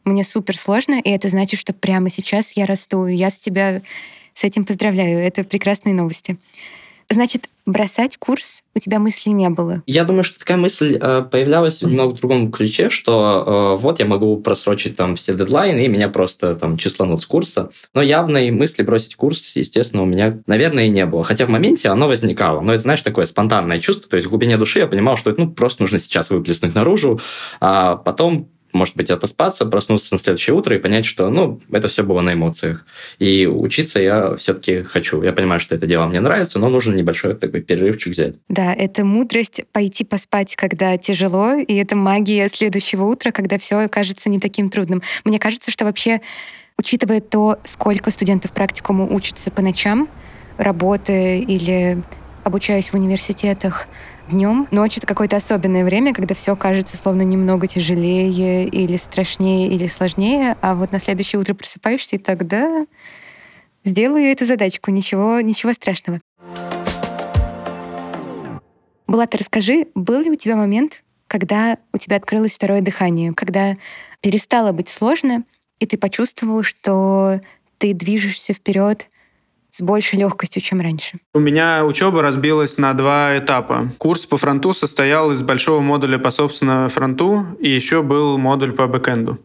мне 0.04 0.22
супер 0.22 0.58
сложно, 0.58 1.00
и 1.00 1.08
это 1.08 1.30
значит, 1.30 1.58
что 1.58 1.72
прямо 1.72 2.10
сейчас 2.10 2.52
я 2.58 2.66
расту, 2.66 3.06
и 3.06 3.14
я 3.14 3.30
с 3.30 3.38
тебя 3.38 3.80
с 4.34 4.44
этим 4.44 4.66
поздравляю. 4.66 5.18
Это 5.18 5.44
прекрасные 5.44 5.94
новости. 5.94 6.36
Значит, 7.12 7.48
бросать 7.66 8.16
курс 8.18 8.62
у 8.76 8.78
тебя 8.78 9.00
мысли 9.00 9.30
не 9.30 9.48
было? 9.50 9.82
Я 9.86 10.04
думаю, 10.04 10.22
что 10.22 10.38
такая 10.38 10.58
мысль 10.58 10.96
э, 11.00 11.22
появлялась 11.22 11.82
в 11.82 11.86
немного 11.86 12.14
другом 12.14 12.52
ключе, 12.52 12.88
что 12.88 13.74
э, 13.76 13.82
вот 13.82 13.98
я 13.98 14.06
могу 14.06 14.36
просрочить 14.36 14.96
там 14.96 15.16
все 15.16 15.34
дедлайны, 15.34 15.84
и 15.84 15.88
меня 15.88 16.08
просто 16.08 16.54
там 16.54 16.76
числанут 16.76 17.20
с 17.20 17.26
курса. 17.26 17.70
Но 17.94 18.02
явной 18.02 18.52
мысли 18.52 18.84
бросить 18.84 19.16
курс, 19.16 19.56
естественно, 19.56 20.04
у 20.04 20.06
меня, 20.06 20.40
наверное, 20.46 20.86
и 20.86 20.90
не 20.90 21.04
было. 21.04 21.24
Хотя 21.24 21.46
в 21.46 21.48
моменте 21.48 21.88
оно 21.88 22.06
возникало. 22.06 22.60
Но 22.60 22.72
это, 22.72 22.82
знаешь, 22.82 23.02
такое 23.02 23.26
спонтанное 23.26 23.80
чувство. 23.80 24.08
То 24.08 24.14
есть 24.14 24.28
в 24.28 24.30
глубине 24.30 24.56
души 24.56 24.78
я 24.78 24.86
понимал, 24.86 25.16
что 25.16 25.30
это 25.30 25.40
ну, 25.40 25.50
просто 25.50 25.82
нужно 25.82 25.98
сейчас 25.98 26.30
выплеснуть 26.30 26.76
наружу, 26.76 27.20
а 27.60 27.96
потом 27.96 28.48
может 28.72 28.96
быть, 28.96 29.10
отоспаться, 29.10 29.66
проснуться 29.66 30.14
на 30.14 30.18
следующее 30.18 30.54
утро 30.54 30.76
и 30.76 30.78
понять, 30.78 31.06
что, 31.06 31.28
ну, 31.30 31.60
это 31.70 31.88
все 31.88 32.04
было 32.04 32.20
на 32.20 32.34
эмоциях. 32.34 32.84
И 33.18 33.46
учиться 33.46 34.00
я 34.00 34.36
все-таки 34.36 34.82
хочу. 34.82 35.22
Я 35.22 35.32
понимаю, 35.32 35.60
что 35.60 35.74
это 35.74 35.86
дело 35.86 36.06
мне 36.06 36.20
нравится, 36.20 36.58
но 36.58 36.68
нужно 36.68 36.94
небольшой 36.94 37.34
такой 37.34 37.60
перерывчик 37.60 38.12
взять. 38.12 38.36
Да, 38.48 38.74
это 38.74 39.04
мудрость 39.04 39.62
пойти 39.72 40.04
поспать, 40.04 40.56
когда 40.56 40.96
тяжело, 40.96 41.54
и 41.54 41.74
это 41.74 41.96
магия 41.96 42.48
следующего 42.48 43.04
утра, 43.04 43.30
когда 43.30 43.58
все 43.58 43.88
кажется 43.88 44.28
не 44.28 44.38
таким 44.38 44.70
трудным. 44.70 45.02
Мне 45.24 45.38
кажется, 45.38 45.70
что 45.70 45.84
вообще, 45.84 46.20
учитывая 46.78 47.20
то, 47.20 47.58
сколько 47.64 48.10
студентов 48.10 48.52
практикуму 48.52 49.12
учатся 49.14 49.50
по 49.50 49.62
ночам, 49.62 50.08
работая 50.58 51.38
или 51.38 52.02
обучаясь 52.44 52.90
в 52.90 52.94
университетах, 52.94 53.86
днем. 54.30 54.66
Ночь— 54.70 54.96
это 54.98 55.06
какое-то 55.06 55.36
особенное 55.36 55.84
время, 55.84 56.14
когда 56.14 56.34
все 56.34 56.56
кажется 56.56 56.96
словно 56.96 57.22
немного 57.22 57.66
тяжелее 57.66 58.66
или 58.66 58.96
страшнее 58.96 59.68
или 59.68 59.86
сложнее, 59.86 60.56
а 60.60 60.74
вот 60.74 60.92
на 60.92 61.00
следующее 61.00 61.40
утро 61.40 61.54
просыпаешься, 61.54 62.16
и 62.16 62.18
тогда 62.18 62.86
сделаю 63.84 64.24
эту 64.24 64.44
задачку, 64.44 64.90
ничего, 64.90 65.40
ничего 65.40 65.72
страшного. 65.72 66.20
Булат, 69.06 69.34
расскажи, 69.34 69.88
был 69.94 70.20
ли 70.20 70.30
у 70.30 70.36
тебя 70.36 70.56
момент, 70.56 71.02
когда 71.26 71.78
у 71.92 71.98
тебя 71.98 72.16
открылось 72.16 72.54
второе 72.54 72.80
дыхание, 72.80 73.32
когда 73.34 73.76
перестало 74.20 74.72
быть 74.72 74.88
сложно, 74.88 75.44
и 75.78 75.86
ты 75.86 75.98
почувствовал, 75.98 76.62
что 76.62 77.40
ты 77.78 77.94
движешься 77.94 78.52
вперед 78.52 79.08
с 79.70 79.82
большей 79.82 80.18
легкостью, 80.18 80.62
чем 80.62 80.80
раньше? 80.80 81.18
У 81.34 81.38
меня 81.38 81.84
учеба 81.84 82.22
разбилась 82.22 82.78
на 82.78 82.94
два 82.94 83.38
этапа. 83.38 83.92
Курс 83.98 84.26
по 84.26 84.36
фронту 84.36 84.72
состоял 84.72 85.30
из 85.30 85.42
большого 85.42 85.80
модуля 85.80 86.18
по 86.18 86.30
собственному 86.30 86.88
фронту, 86.88 87.46
и 87.60 87.68
еще 87.68 88.02
был 88.02 88.38
модуль 88.38 88.72
по 88.72 88.86
бэкэнду. 88.86 89.38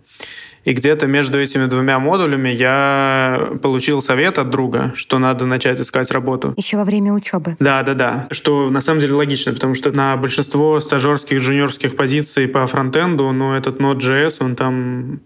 И 0.65 0.73
где-то 0.73 1.06
между 1.06 1.39
этими 1.39 1.67
двумя 1.67 1.99
модулями 1.99 2.49
я 2.49 3.52
получил 3.62 4.02
совет 4.02 4.39
от 4.39 4.49
друга, 4.49 4.93
что 4.95 5.19
надо 5.19 5.45
начать 5.45 5.80
искать 5.80 6.10
работу. 6.10 6.56
Еще 6.58 6.78
во 6.78 6.86
время 6.86 7.13
учебы. 7.13 7.56
Да, 7.60 7.84
да, 7.84 7.93
да. 7.93 8.28
Что 8.32 8.71
на 8.71 8.82
самом 8.82 8.99
деле 8.99 9.13
логично, 9.13 9.54
потому 9.54 9.76
что 9.76 9.91
на 9.91 10.17
большинство 10.17 10.80
стажерских, 10.82 11.39
джуниорских 11.39 11.95
позиций 11.95 12.47
по 12.47 12.65
фронтенду, 12.65 13.32
ну, 13.32 13.54
этот 13.54 13.80
Node.js, 13.80 14.38
он 14.39 14.56
там 14.56 15.19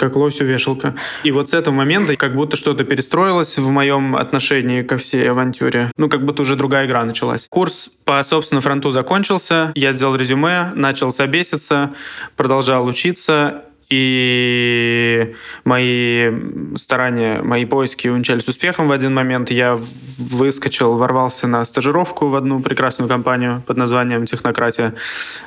как 0.00 0.16
лосю 0.16 0.44
вешалка. 0.44 0.94
И 1.22 1.30
вот 1.30 1.50
с 1.50 1.54
этого 1.54 1.74
момента 1.74 2.16
как 2.16 2.34
будто 2.34 2.56
что-то 2.56 2.84
перестроилось 2.84 3.58
в 3.58 3.68
моем 3.68 4.16
отношении 4.16 4.82
ко 4.82 4.96
всей 4.96 5.30
авантюре. 5.30 5.92
Ну, 5.96 6.08
как 6.08 6.24
будто 6.24 6.42
уже 6.42 6.56
другая 6.56 6.86
игра 6.86 7.04
началась. 7.04 7.46
Курс 7.48 7.90
по 8.04 8.24
собственному 8.24 8.62
фронту 8.62 8.90
закончился, 8.90 9.72
я 9.74 9.92
сделал 9.92 10.16
резюме, 10.16 10.72
начал 10.74 11.12
собеситься, 11.12 11.92
продолжал 12.36 12.86
учиться, 12.86 13.64
и 13.90 15.34
мои 15.64 16.30
старания, 16.76 17.42
мои 17.42 17.64
поиски 17.64 18.06
увенчались 18.08 18.48
успехом 18.48 18.88
в 18.88 18.92
один 18.92 19.12
момент. 19.12 19.50
Я 19.50 19.76
выскочил, 20.18 20.96
ворвался 20.96 21.48
на 21.48 21.64
стажировку 21.64 22.28
в 22.28 22.36
одну 22.36 22.60
прекрасную 22.60 23.08
компанию 23.08 23.62
под 23.66 23.76
названием 23.76 24.26
«Технократия». 24.26 24.94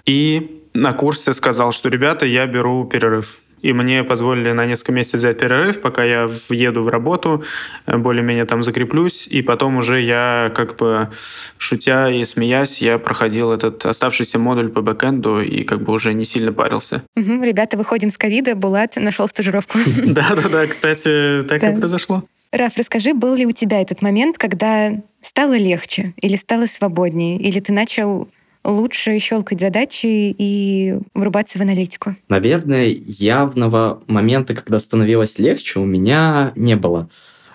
И 0.06 0.60
на 0.74 0.92
курсе 0.94 1.34
сказал, 1.34 1.72
что, 1.72 1.89
ребята, 1.89 2.26
я 2.26 2.46
беру 2.46 2.86
перерыв 2.86 3.38
и 3.63 3.73
мне 3.73 4.04
позволили 4.04 4.52
на 4.52 4.65
несколько 4.65 4.91
месяцев 4.91 5.19
взять 5.19 5.39
перерыв, 5.39 5.82
пока 5.82 6.04
я 6.04 6.30
въеду 6.49 6.84
в 6.84 6.89
работу, 6.89 7.43
э, 7.86 7.97
более-менее 7.97 8.45
там 8.45 8.62
закреплюсь, 8.62 9.26
и 9.26 9.41
потом 9.41 9.78
уже 9.78 10.02
я 10.02 10.52
как 10.54 10.76
бы 10.76 11.10
шутя 11.58 12.10
и 12.10 12.26
смеясь, 12.26 12.82
я 12.82 12.99
проходил 12.99 13.52
этот 13.52 13.86
оставшийся 13.86 14.38
модуль 14.38 14.69
по 14.69 14.82
бэкэнду 14.82 15.41
и 15.41 15.63
как 15.63 15.82
бы 15.82 15.93
уже 15.93 16.13
не 16.13 16.26
сильно 16.26 16.52
парился. 16.52 17.04
Угу, 17.15 17.43
ребята, 17.43 17.78
выходим 17.78 18.10
с 18.10 18.17
ковида, 18.17 18.56
Булат 18.56 18.97
нашел 18.97 19.28
стажировку. 19.28 19.80
Да-да-да, 20.06 20.67
кстати, 20.67 21.43
так 21.47 21.63
и 21.63 21.76
произошло. 21.76 22.23
Раф, 22.52 22.73
расскажи, 22.78 23.13
был 23.15 23.34
ли 23.34 23.47
у 23.47 23.52
тебя 23.52 23.82
этот 23.82 24.04
момент, 24.04 24.38
когда 24.38 24.91
стало 25.21 25.58
легче 25.58 26.13
или 26.21 26.36
стало 26.36 26.67
свободнее, 26.67 27.38
или 27.38 27.60
ты 27.60 27.73
начал 27.73 28.28
лучше 28.63 29.19
щелкать 29.19 29.60
задачи 29.60 30.34
и 30.38 30.95
врубаться 31.13 31.60
в 31.60 31.62
аналитику? 31.62 32.15
Наверное, 32.30 32.88
явного 32.88 34.02
момента, 34.08 34.54
когда 34.54 34.80
становилось 34.80 35.39
легче, 35.39 35.80
у 35.80 35.86
меня 35.86 36.52
не 36.56 36.76
было. 36.76 37.10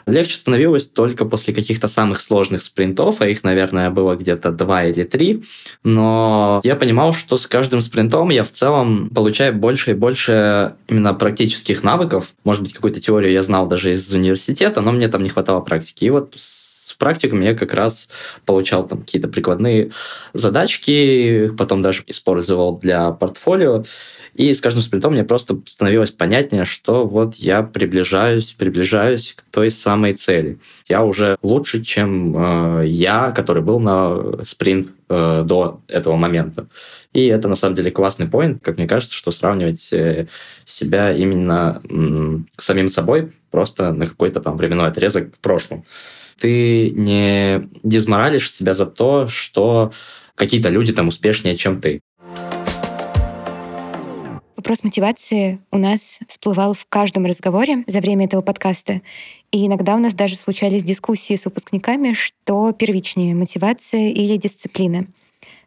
Легче 0.09 0.37
становилось 0.37 0.87
только 0.87 1.27
после 1.27 1.53
каких-то 1.53 1.87
самых 1.87 2.21
сложных 2.21 2.63
спринтов, 2.63 3.21
а 3.21 3.29
их, 3.29 3.45
наверное, 3.45 3.91
было 3.91 4.17
где-то 4.17 4.51
два 4.51 4.85
или 4.85 5.05
три. 5.05 5.45
Но 5.85 6.63
я 6.65 6.77
понимал, 6.77 7.13
что 7.13 7.37
с 7.37 7.47
каждым 7.47 7.83
спринтом 7.83 8.31
я 8.31 8.43
в 8.43 8.51
целом 8.51 9.11
получаю 9.11 9.55
больше 9.55 9.91
и 9.91 9.95
больше 9.95 10.77
именно 10.89 11.13
практических 11.13 11.83
навыков. 11.83 12.33
Может 12.45 12.63
быть, 12.63 12.73
какую-то 12.73 13.01
теорию 13.01 13.33
я 13.33 13.43
знал 13.43 13.67
даже 13.67 13.93
из 13.93 14.11
университета, 14.11 14.81
но 14.81 14.93
мне 14.93 15.09
там 15.09 15.23
не 15.23 15.29
хватало 15.29 15.61
практики. 15.61 16.07
И 16.07 16.11
вот 16.11 16.35
в 16.35 16.41
практикуме 16.99 17.49
я 17.49 17.55
как 17.55 17.73
раз 17.75 18.09
получал 18.45 18.87
там 18.87 19.01
какие-то 19.01 19.29
прикладные 19.29 19.91
задачки, 20.35 21.49
потом 21.57 21.81
даже 21.83 22.03
использовал 22.07 22.79
для 22.79 23.13
портфолио. 23.13 23.85
И 24.35 24.53
с 24.53 24.61
каждым 24.61 24.83
спринтом 24.83 25.15
мне 25.15 25.25
просто 25.25 25.59
становилось 25.67 26.11
понятнее, 26.11 26.65
что 26.65 27.07
вот 27.07 27.35
я 27.37 27.63
приближаюсь, 27.63 28.55
приближаюсь 28.57 29.35
к 29.37 29.43
той 29.51 29.71
самой 29.71 30.15
цели. 30.15 30.59
Я 30.89 31.05
уже 31.05 31.39
лучше, 31.43 31.83
чем 31.83 32.81
э, 32.81 32.87
я, 32.87 33.33
который 33.33 33.63
был 33.63 33.81
на 33.81 34.45
спринт 34.45 34.91
э, 35.09 35.43
до 35.45 35.81
этого 35.89 36.17
момента. 36.17 36.69
И 37.13 37.27
это 37.27 37.49
на 37.49 37.57
самом 37.57 37.75
деле 37.75 37.91
классный 37.91 38.29
поинт, 38.29 38.63
как 38.63 38.77
мне 38.77 38.87
кажется, 38.87 39.15
что 39.15 39.33
сравнивать 39.33 39.93
э, 39.93 40.29
себя 40.65 41.13
именно 41.13 41.81
м, 41.89 42.47
самим 42.57 42.89
собой 42.89 43.33
просто 43.51 43.93
на 43.93 44.07
какой-то 44.07 44.41
там 44.41 44.57
временной 44.57 44.89
отрезок 44.89 45.35
в 45.35 45.39
прошлом 45.41 45.85
ты 46.41 46.91
не 46.91 47.69
дизморалишь 47.83 48.53
себя 48.53 48.75
за 48.75 48.87
то, 48.87 49.27
что 49.29 49.93
какие-то 50.35 50.69
люди 50.69 50.93
там 50.93 51.09
успешнее, 51.09 51.57
чем 51.57 51.81
ты. 51.81 52.01
Вопрос 54.57 54.83
мотивации 54.83 55.61
у 55.71 55.79
нас 55.79 56.19
всплывал 56.27 56.75
в 56.75 56.85
каждом 56.89 57.25
разговоре 57.27 57.85
за 57.87 58.01
время 58.01 58.27
этого 58.27 58.43
подкаста. 58.43 59.03
И 59.51 59.67
иногда 59.67 59.95
у 59.95 59.99
нас 59.99 60.15
даже 60.15 60.37
случались 60.37 60.83
дискуссии 60.83 61.37
с 61.37 61.45
выпускниками, 61.45 62.13
что 62.13 62.73
первичнее— 62.73 63.35
мотивация 63.37 64.11
или 64.11 64.37
дисциплина. 64.37 65.07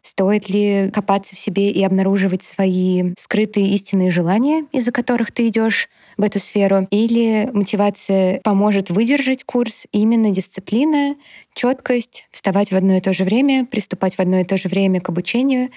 Стоит 0.02 0.48
ли 0.48 0.90
копаться 0.92 1.36
в 1.36 1.38
себе 1.38 1.70
и 1.70 1.82
обнаруживать 1.84 2.42
свои 2.42 3.14
скрытые 3.16 3.68
истинные 3.70 4.10
желания, 4.10 4.66
из-за 4.72 4.90
которых 4.90 5.30
ты 5.30 5.46
идешь 5.46 5.88
в 6.16 6.22
эту 6.24 6.40
сферу? 6.40 6.88
Или 6.90 7.48
мотивация 7.52 8.40
поможет 8.42 8.90
выдержать 8.90 9.44
курс 9.44 9.86
именно 9.92 10.30
дисциплина, 10.30 11.14
четкость, 11.54 12.26
вставать 12.32 12.72
в 12.72 12.76
одно 12.76 12.96
и 12.96 13.00
то 13.00 13.12
же 13.12 13.22
время, 13.22 13.64
приступать 13.64 14.16
в 14.16 14.20
одно 14.20 14.40
и 14.40 14.44
то 14.44 14.58
же 14.58 14.68
время 14.68 15.00
к 15.00 15.08
обучению, 15.08 15.70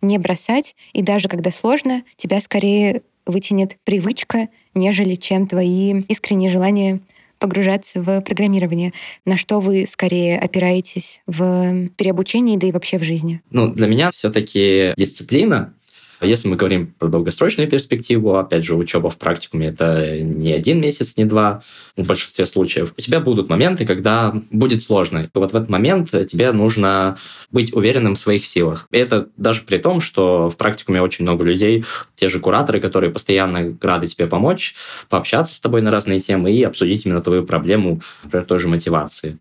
не 0.00 0.18
бросать, 0.18 0.76
и 0.92 1.02
даже 1.02 1.28
когда 1.28 1.50
сложно, 1.50 2.04
тебя 2.16 2.40
скорее 2.40 3.02
вытянет 3.26 3.76
привычка, 3.84 4.48
нежели 4.74 5.16
чем 5.16 5.46
твои 5.46 6.02
искренние 6.02 6.50
желания 6.50 7.00
погружаться 7.42 8.00
в 8.00 8.20
программирование? 8.22 8.92
На 9.26 9.36
что 9.36 9.60
вы 9.60 9.86
скорее 9.88 10.38
опираетесь 10.38 11.20
в 11.26 11.88
переобучении, 11.96 12.56
да 12.56 12.68
и 12.68 12.72
вообще 12.72 12.98
в 12.98 13.02
жизни? 13.02 13.42
Ну, 13.50 13.68
для 13.68 13.88
меня 13.88 14.10
все-таки 14.12 14.94
дисциплина 14.96 15.74
а 16.22 16.26
если 16.26 16.46
мы 16.46 16.54
говорим 16.54 16.94
про 17.00 17.08
долгосрочную 17.08 17.68
перспективу, 17.68 18.36
опять 18.36 18.64
же, 18.64 18.76
учеба 18.76 19.10
в 19.10 19.18
практикуме 19.18 19.66
это 19.66 20.20
не 20.20 20.52
один 20.52 20.80
месяц, 20.80 21.16
не 21.16 21.24
два 21.24 21.62
в 21.96 22.06
большинстве 22.06 22.46
случаев. 22.46 22.94
У 22.96 23.00
тебя 23.00 23.18
будут 23.18 23.48
моменты, 23.48 23.84
когда 23.84 24.32
будет 24.52 24.84
сложно. 24.84 25.18
И 25.18 25.28
вот 25.34 25.52
в 25.52 25.56
этот 25.56 25.68
момент 25.68 26.10
тебе 26.28 26.52
нужно 26.52 27.18
быть 27.50 27.74
уверенным 27.74 28.14
в 28.14 28.20
своих 28.20 28.44
силах. 28.44 28.86
И 28.92 28.98
это 28.98 29.30
даже 29.36 29.62
при 29.62 29.78
том, 29.78 30.00
что 30.00 30.48
в 30.48 30.56
практикуме 30.56 31.02
очень 31.02 31.24
много 31.24 31.42
людей, 31.42 31.84
те 32.14 32.28
же 32.28 32.38
кураторы, 32.38 32.80
которые 32.80 33.10
постоянно 33.10 33.76
рады 33.82 34.06
тебе 34.06 34.28
помочь, 34.28 34.76
пообщаться 35.08 35.56
с 35.56 35.60
тобой 35.60 35.82
на 35.82 35.90
разные 35.90 36.20
темы 36.20 36.52
и 36.52 36.62
обсудить 36.62 37.04
именно 37.04 37.20
твою 37.20 37.44
проблему, 37.44 38.00
например, 38.22 38.46
той 38.46 38.60
же 38.60 38.68
мотивации. 38.68 39.38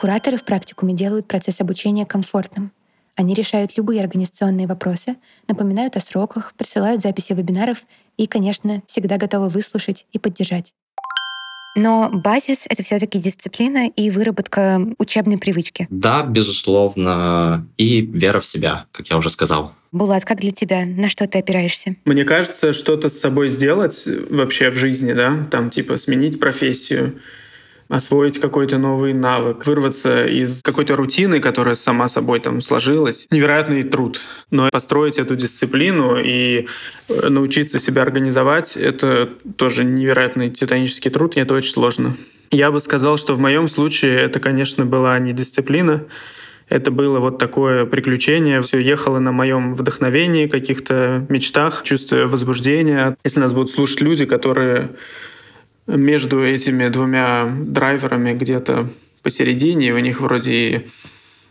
Кураторы 0.00 0.38
в 0.38 0.46
практикуме 0.46 0.94
делают 0.94 1.28
процесс 1.28 1.60
обучения 1.60 2.06
комфортным. 2.06 2.72
Они 3.16 3.34
решают 3.34 3.76
любые 3.76 4.00
организационные 4.00 4.66
вопросы, 4.66 5.16
напоминают 5.46 5.96
о 5.96 6.00
сроках, 6.00 6.52
присылают 6.56 7.00
записи 7.00 7.32
вебинаров 7.32 7.84
и, 8.16 8.26
конечно, 8.26 8.82
всегда 8.86 9.18
готовы 9.18 9.48
выслушать 9.48 10.06
и 10.12 10.18
поддержать. 10.18 10.74
Но 11.76 12.08
базис— 12.12 12.66
это 12.68 12.82
все 12.82 12.98
таки 13.00 13.18
дисциплина 13.18 13.88
и 13.88 14.10
выработка 14.10 14.80
учебной 14.98 15.38
привычки. 15.38 15.88
Да, 15.90 16.22
безусловно. 16.22 17.68
И 17.76 18.00
вера 18.00 18.38
в 18.38 18.46
себя, 18.46 18.86
как 18.92 19.08
я 19.08 19.16
уже 19.16 19.30
сказал. 19.30 19.72
Булат, 19.90 20.24
как 20.24 20.40
для 20.40 20.52
тебя? 20.52 20.84
На 20.84 21.08
что 21.08 21.26
ты 21.26 21.38
опираешься? 21.38 21.96
Мне 22.04 22.24
кажется, 22.24 22.72
что-то 22.72 23.08
с 23.08 23.18
собой 23.18 23.48
сделать 23.48 24.04
вообще 24.30 24.70
в 24.70 24.74
жизни, 24.74 25.12
да, 25.12 25.46
там 25.50 25.70
типа 25.70 25.98
сменить 25.98 26.38
профессию, 26.38 27.20
освоить 27.88 28.40
какой-то 28.40 28.78
новый 28.78 29.12
навык, 29.12 29.66
вырваться 29.66 30.26
из 30.26 30.62
какой-то 30.62 30.96
рутины, 30.96 31.40
которая 31.40 31.74
сама 31.74 32.08
собой 32.08 32.40
там 32.40 32.60
сложилась. 32.60 33.26
Невероятный 33.30 33.82
труд. 33.82 34.20
Но 34.50 34.68
построить 34.70 35.18
эту 35.18 35.36
дисциплину 35.36 36.16
и 36.16 36.66
э, 37.08 37.28
научиться 37.28 37.78
себя 37.78 38.02
организовать— 38.02 38.76
это 38.76 39.30
тоже 39.56 39.84
невероятный 39.84 40.50
титанический 40.50 41.10
труд, 41.10 41.36
и 41.36 41.40
это 41.40 41.54
очень 41.54 41.72
сложно. 41.72 42.16
Я 42.50 42.70
бы 42.70 42.80
сказал, 42.80 43.16
что 43.16 43.34
в 43.34 43.38
моем 43.38 43.68
случае 43.68 44.20
это, 44.20 44.40
конечно, 44.40 44.86
была 44.86 45.18
не 45.18 45.32
дисциплина, 45.32 46.04
это 46.68 46.90
было 46.90 47.18
вот 47.18 47.38
такое 47.38 47.84
приключение. 47.84 48.62
Все 48.62 48.78
ехало 48.78 49.18
на 49.18 49.32
моем 49.32 49.74
вдохновении, 49.74 50.46
каких-то 50.46 51.26
мечтах, 51.28 51.82
чувстве 51.82 52.26
возбуждения. 52.26 53.16
Если 53.24 53.40
нас 53.40 53.52
будут 53.52 53.70
слушать 53.70 54.00
люди, 54.00 54.24
которые 54.24 54.90
между 55.86 56.44
этими 56.44 56.88
двумя 56.88 57.46
драйверами 57.46 58.34
где-то 58.34 58.90
посередине, 59.22 59.92
у 59.92 59.98
них 59.98 60.20
вроде 60.20 60.86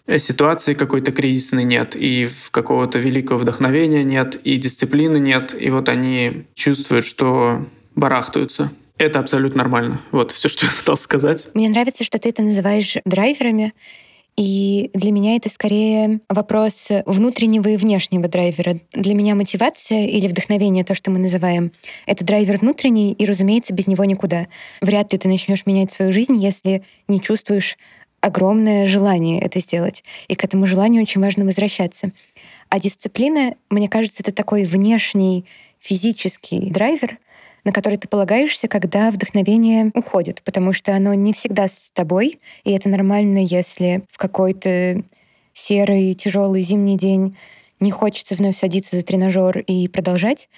и 0.05 0.17
ситуации 0.17 0.73
какой-то 0.73 1.11
кризисной 1.11 1.63
нет, 1.63 1.95
и 1.95 2.27
какого-то 2.51 2.99
великого 2.99 3.39
вдохновения 3.39 4.03
нет, 4.03 4.35
и 4.43 4.57
дисциплины 4.57 5.17
нет, 5.17 5.55
и 5.57 5.69
вот 5.69 5.87
они 5.87 6.45
чувствуют, 6.55 7.05
что 7.05 7.65
барахтаются. 7.95 8.71
Это 8.97 9.19
абсолютно 9.19 9.59
нормально. 9.59 10.01
Вот 10.11 10.31
все, 10.31 10.49
что 10.49 10.65
я 10.65 10.71
пытался 10.71 11.03
сказать. 11.03 11.47
Мне 11.53 11.69
нравится, 11.69 12.03
что 12.03 12.19
ты 12.19 12.29
это 12.29 12.43
называешь 12.43 12.97
драйверами. 13.05 13.73
И 14.35 14.89
для 14.93 15.11
меня 15.11 15.35
это 15.35 15.49
скорее 15.49 16.19
вопрос 16.27 16.89
внутреннего 17.05 17.67
и 17.67 17.77
внешнего 17.77 18.27
драйвера. 18.27 18.79
Для 18.91 19.13
меня 19.13 19.35
мотивация 19.35 20.07
или 20.07 20.27
вдохновение, 20.27 20.83
то, 20.83 20.95
что 20.95 21.11
мы 21.11 21.19
называем, 21.19 21.71
это 22.07 22.25
драйвер 22.25 22.57
внутренний, 22.57 23.13
и, 23.13 23.25
разумеется, 23.25 23.73
без 23.73 23.85
него 23.85 24.05
никуда. 24.05 24.47
Вряд 24.81 25.13
ли 25.13 25.19
ты 25.19 25.27
начнешь 25.27 25.65
менять 25.65 25.91
свою 25.91 26.11
жизнь, 26.11 26.35
если 26.35 26.83
не 27.07 27.21
чувствуешь 27.21 27.77
огромное 28.21 28.87
желание 28.87 29.41
это 29.41 29.59
сделать. 29.59 30.03
И 30.29 30.35
к 30.35 30.43
этому 30.43 30.65
желанию 30.65 31.03
очень 31.03 31.21
важно 31.21 31.45
возвращаться. 31.45 32.11
А 32.69 32.79
дисциплина, 32.79 33.53
мне 33.69 33.89
кажется, 33.89 34.23
это 34.23 34.31
такой 34.31 34.63
внешний 34.63 35.45
физический 35.79 36.71
драйвер, 36.71 37.19
на 37.63 37.71
который 37.71 37.97
ты 37.97 38.07
полагаешься, 38.07 38.67
когда 38.67 39.11
вдохновение 39.11 39.91
уходит, 39.93 40.41
потому 40.43 40.73
что 40.73 40.95
оно 40.95 41.13
не 41.13 41.33
всегда 41.33 41.67
с 41.67 41.91
тобой, 41.91 42.39
и 42.63 42.71
это 42.71 42.89
нормально, 42.89 43.39
если 43.39 44.03
в 44.09 44.17
какой-то 44.17 45.03
серый, 45.53 46.13
тяжелый 46.15 46.61
зимний 46.61 46.97
день 46.97 47.37
не 47.79 47.91
хочется 47.91 48.35
вновь 48.35 48.57
садиться 48.57 48.95
за 48.95 49.03
тренажер 49.03 49.59
и 49.59 49.87
продолжать, 49.87 50.49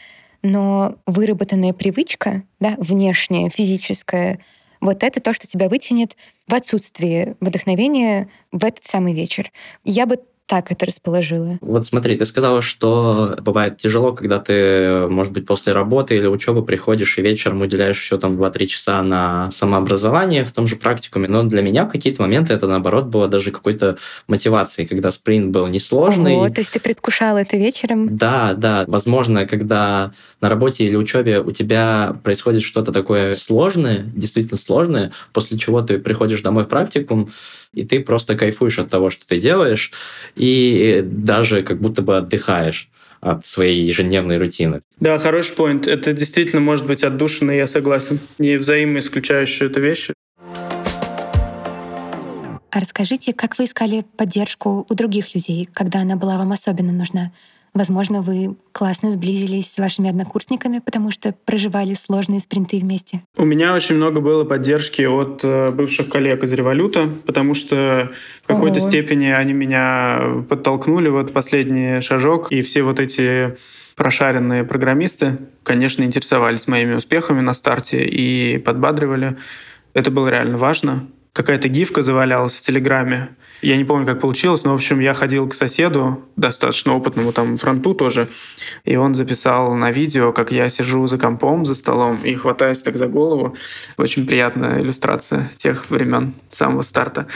но 0.41 0.95
выработанная 1.05 1.73
привычка, 1.73 2.43
да, 2.59 2.75
внешняя, 2.77 3.49
физическая, 3.49 4.39
вот 4.79 5.03
это 5.03 5.19
то, 5.19 5.33
что 5.33 5.47
тебя 5.47 5.69
вытянет 5.69 6.15
в 6.47 6.53
отсутствие 6.53 7.35
вдохновения 7.39 8.29
в 8.51 8.63
этот 8.63 8.85
самый 8.85 9.13
вечер. 9.13 9.51
Я 9.83 10.05
бы 10.05 10.19
так 10.47 10.71
это 10.71 10.85
расположила. 10.85 11.57
Вот 11.61 11.85
смотри, 11.85 12.15
ты 12.15 12.25
сказала, 12.25 12.61
что 12.61 13.37
бывает 13.41 13.77
тяжело, 13.77 14.13
когда 14.13 14.39
ты, 14.39 15.07
может 15.07 15.33
быть, 15.33 15.45
после 15.45 15.73
работы 15.73 16.15
или 16.15 16.27
учебы 16.27 16.63
приходишь 16.63 17.17
и 17.17 17.21
вечером 17.21 17.61
уделяешь 17.61 17.99
еще 17.99 18.17
там 18.17 18.39
2-3 18.39 18.65
часа 18.67 19.01
на 19.01 19.49
самообразование 19.51 20.43
в 20.43 20.51
том 20.51 20.67
же 20.67 20.75
практикуме. 20.75 21.27
Но 21.27 21.43
для 21.43 21.61
меня 21.61 21.85
в 21.85 21.89
какие-то 21.89 22.21
моменты 22.21 22.53
это, 22.53 22.67
наоборот, 22.67 23.05
было 23.05 23.27
даже 23.27 23.51
какой-то 23.51 23.97
мотивацией, 24.27 24.87
когда 24.87 25.11
спринт 25.11 25.51
был 25.51 25.65
несложный. 25.67 26.35
Ого, 26.35 26.49
то 26.49 26.61
есть 26.61 26.71
ты 26.71 26.79
предвкушала 26.79 27.39
это 27.39 27.57
вечером? 27.57 28.15
Да, 28.15 28.53
да. 28.53 28.85
Возможно, 28.87 29.47
когда 29.47 30.13
на 30.41 30.49
работе 30.49 30.85
или 30.85 30.95
учебе 30.95 31.39
у 31.39 31.51
тебя 31.51 32.17
происходит 32.23 32.61
что-то 32.61 32.91
такое 32.91 33.33
сложное, 33.33 34.05
действительно 34.15 34.59
сложное, 34.59 35.11
после 35.33 35.57
чего 35.57 35.81
ты 35.81 35.97
приходишь 35.97 36.41
домой 36.41 36.65
в 36.65 36.67
практикум, 36.67 37.29
и 37.75 37.83
ты 37.83 37.99
просто 37.99 38.35
кайфуешь 38.35 38.79
от 38.79 38.89
того, 38.89 39.09
что 39.09 39.27
ты 39.27 39.39
делаешь, 39.39 39.91
и 40.35 41.01
даже 41.05 41.61
как 41.61 41.79
будто 41.79 42.01
бы 42.01 42.17
отдыхаешь 42.17 42.89
от 43.21 43.45
своей 43.45 43.85
ежедневной 43.85 44.37
рутины. 44.37 44.81
Да, 44.99 45.17
хороший 45.17 45.55
поинт. 45.55 45.87
Это 45.87 46.13
действительно 46.13 46.61
может 46.61 46.85
быть 46.85 47.03
отдушина, 47.03 47.51
я 47.51 47.67
согласен. 47.67 48.19
Не 48.37 48.57
взаимоисключающие 48.57 49.69
это 49.69 49.79
вещи. 49.79 50.13
А 52.71 52.79
расскажите, 52.79 53.33
как 53.33 53.57
вы 53.57 53.65
искали 53.65 54.05
поддержку 54.17 54.85
у 54.89 54.93
других 54.93 55.33
людей, 55.33 55.67
когда 55.73 56.01
она 56.01 56.17
была 56.17 56.37
вам 56.37 56.51
особенно 56.51 56.91
нужна? 56.91 57.31
Возможно, 57.75 58.21
вы 58.21 58.55
классно 58.71 59.11
сблизились 59.11 59.73
с 59.73 59.77
вашими 59.77 60.09
однокурсниками, 60.09 60.79
потому 60.79 61.11
что 61.11 61.35
проживали 61.45 61.93
сложные 61.93 62.39
спринты 62.39 62.79
вместе. 62.79 63.21
У 63.35 63.43
меня 63.43 63.75
очень 63.75 63.95
много 63.95 64.21
было 64.21 64.45
поддержки 64.45 65.01
от 65.01 65.41
э, 65.43 65.71
бывших 65.71 66.07
коллег 66.07 66.41
из 66.43 66.53
Революта, 66.53 67.09
потому 67.25 67.53
что 67.53 68.11
в 68.43 68.47
какой-то 68.47 68.79
Ого. 68.79 68.87
степени 68.87 69.27
они 69.27 69.51
меня 69.51 70.21
подтолкнули 70.47 71.09
вот 71.09 71.33
последний 71.33 71.99
шажок, 71.99 72.49
и 72.53 72.61
все 72.61 72.81
вот 72.81 73.01
эти 73.01 73.57
прошаренные 73.97 74.63
программисты, 74.63 75.37
конечно, 75.63 76.03
интересовались 76.03 76.69
моими 76.69 76.93
успехами 76.93 77.41
на 77.41 77.53
старте 77.53 78.05
и 78.05 78.57
подбадривали. 78.57 79.35
Это 79.93 80.11
было 80.11 80.29
реально 80.29 80.57
важно. 80.57 81.07
Какая-то 81.35 81.67
гифка 81.67 82.01
завалялась 82.01 82.55
в 82.55 82.61
Телеграме, 82.61 83.27
я 83.61 83.75
не 83.75 83.83
помню, 83.83 84.05
как 84.05 84.21
получилось, 84.21 84.63
но, 84.63 84.71
в 84.71 84.75
общем, 84.75 85.01
я 85.01 85.13
ходил 85.13 85.49
к 85.49 85.53
соседу, 85.53 86.23
достаточно 86.37 86.95
опытному 86.95 87.33
там 87.33 87.57
фронту 87.57 87.93
тоже, 87.93 88.29
и 88.85 88.95
он 88.95 89.15
записал 89.15 89.73
на 89.75 89.91
видео, 89.91 90.31
как 90.31 90.53
я 90.53 90.69
сижу 90.69 91.05
за 91.07 91.17
компом, 91.17 91.65
за 91.65 91.75
столом 91.75 92.21
и 92.23 92.33
хватаюсь 92.35 92.81
так 92.81 92.95
за 92.95 93.07
голову. 93.07 93.57
Очень 93.97 94.25
приятная 94.25 94.79
иллюстрация 94.79 95.51
тех 95.57 95.89
времен 95.89 96.35
самого 96.51 96.83
старта. 96.83 97.27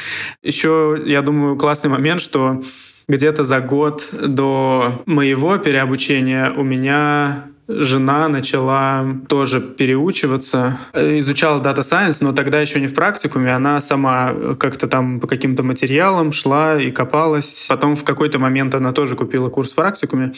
Еще, 0.41 1.01
я 1.05 1.21
думаю, 1.21 1.57
классный 1.57 1.89
момент, 1.89 2.21
что 2.21 2.63
где-то 3.09 3.43
за 3.43 3.59
год 3.59 4.07
до 4.13 5.03
моего 5.05 5.57
переобучения 5.57 6.51
у 6.51 6.63
меня 6.63 7.49
жена 7.69 8.27
начала 8.27 9.05
тоже 9.27 9.61
переучиваться, 9.61 10.79
изучала 10.93 11.61
Data 11.61 11.81
Science, 11.81 12.17
но 12.21 12.33
тогда 12.33 12.59
еще 12.59 12.81
не 12.81 12.87
в 12.87 12.95
практикуме, 12.95 13.55
она 13.55 13.79
сама 13.79 14.33
как-то 14.59 14.87
там 14.87 15.19
по 15.19 15.27
каким-то 15.27 15.61
материалам 15.61 16.31
шла 16.31 16.81
и 16.81 16.89
копалась. 16.89 17.67
Потом 17.69 17.95
в 17.95 18.03
какой-то 18.03 18.39
момент 18.39 18.73
она 18.73 18.91
тоже 18.91 19.15
купила 19.15 19.49
курс 19.49 19.73
в 19.73 19.75
практикуме. 19.75 20.33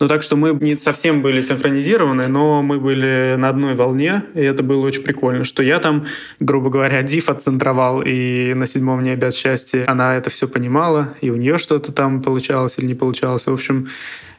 Ну, 0.00 0.08
так 0.08 0.22
что 0.22 0.36
мы 0.36 0.52
не 0.52 0.78
совсем 0.78 1.22
были 1.22 1.42
синхронизированы, 1.42 2.26
но 2.26 2.62
мы 2.62 2.80
были 2.80 3.36
на 3.36 3.50
одной 3.50 3.74
волне, 3.74 4.24
и 4.34 4.40
это 4.40 4.62
было 4.62 4.84
очень 4.86 5.02
прикольно, 5.02 5.44
что 5.44 5.62
я 5.62 5.78
там, 5.78 6.06
грубо 6.40 6.70
говоря, 6.70 7.02
диф 7.02 7.28
отцентровал, 7.28 8.02
и 8.04 8.54
на 8.54 8.66
седьмом 8.66 9.02
небе 9.02 9.28
от 9.28 9.34
счастья 9.34 9.84
она 9.86 10.16
это 10.16 10.30
все 10.30 10.48
понимала, 10.48 11.10
и 11.20 11.30
у 11.30 11.36
нее 11.36 11.58
что-то 11.58 11.92
там 11.92 12.22
получалось 12.22 12.78
или 12.78 12.86
не 12.86 12.94
получалось. 12.94 13.46
В 13.46 13.52
общем, 13.52 13.88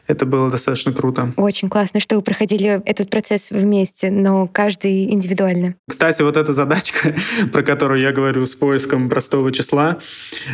это 0.06 0.26
было 0.26 0.50
достаточно 0.50 0.92
круто. 0.92 1.32
Очень 1.36 1.68
классно, 1.68 2.00
что 2.00 2.16
вы 2.16 2.22
проходили 2.22 2.82
этот 2.86 3.10
процесс 3.10 3.50
вместе, 3.50 4.10
но 4.10 4.46
каждый 4.46 5.12
индивидуально. 5.12 5.74
Кстати, 5.88 6.22
вот 6.22 6.36
эта 6.36 6.52
задачка, 6.52 7.14
про 7.52 7.62
которую 7.62 8.00
я 8.00 8.12
говорю 8.12 8.44
с 8.46 8.54
поиском 8.54 9.08
простого 9.08 9.52
числа, 9.52 9.98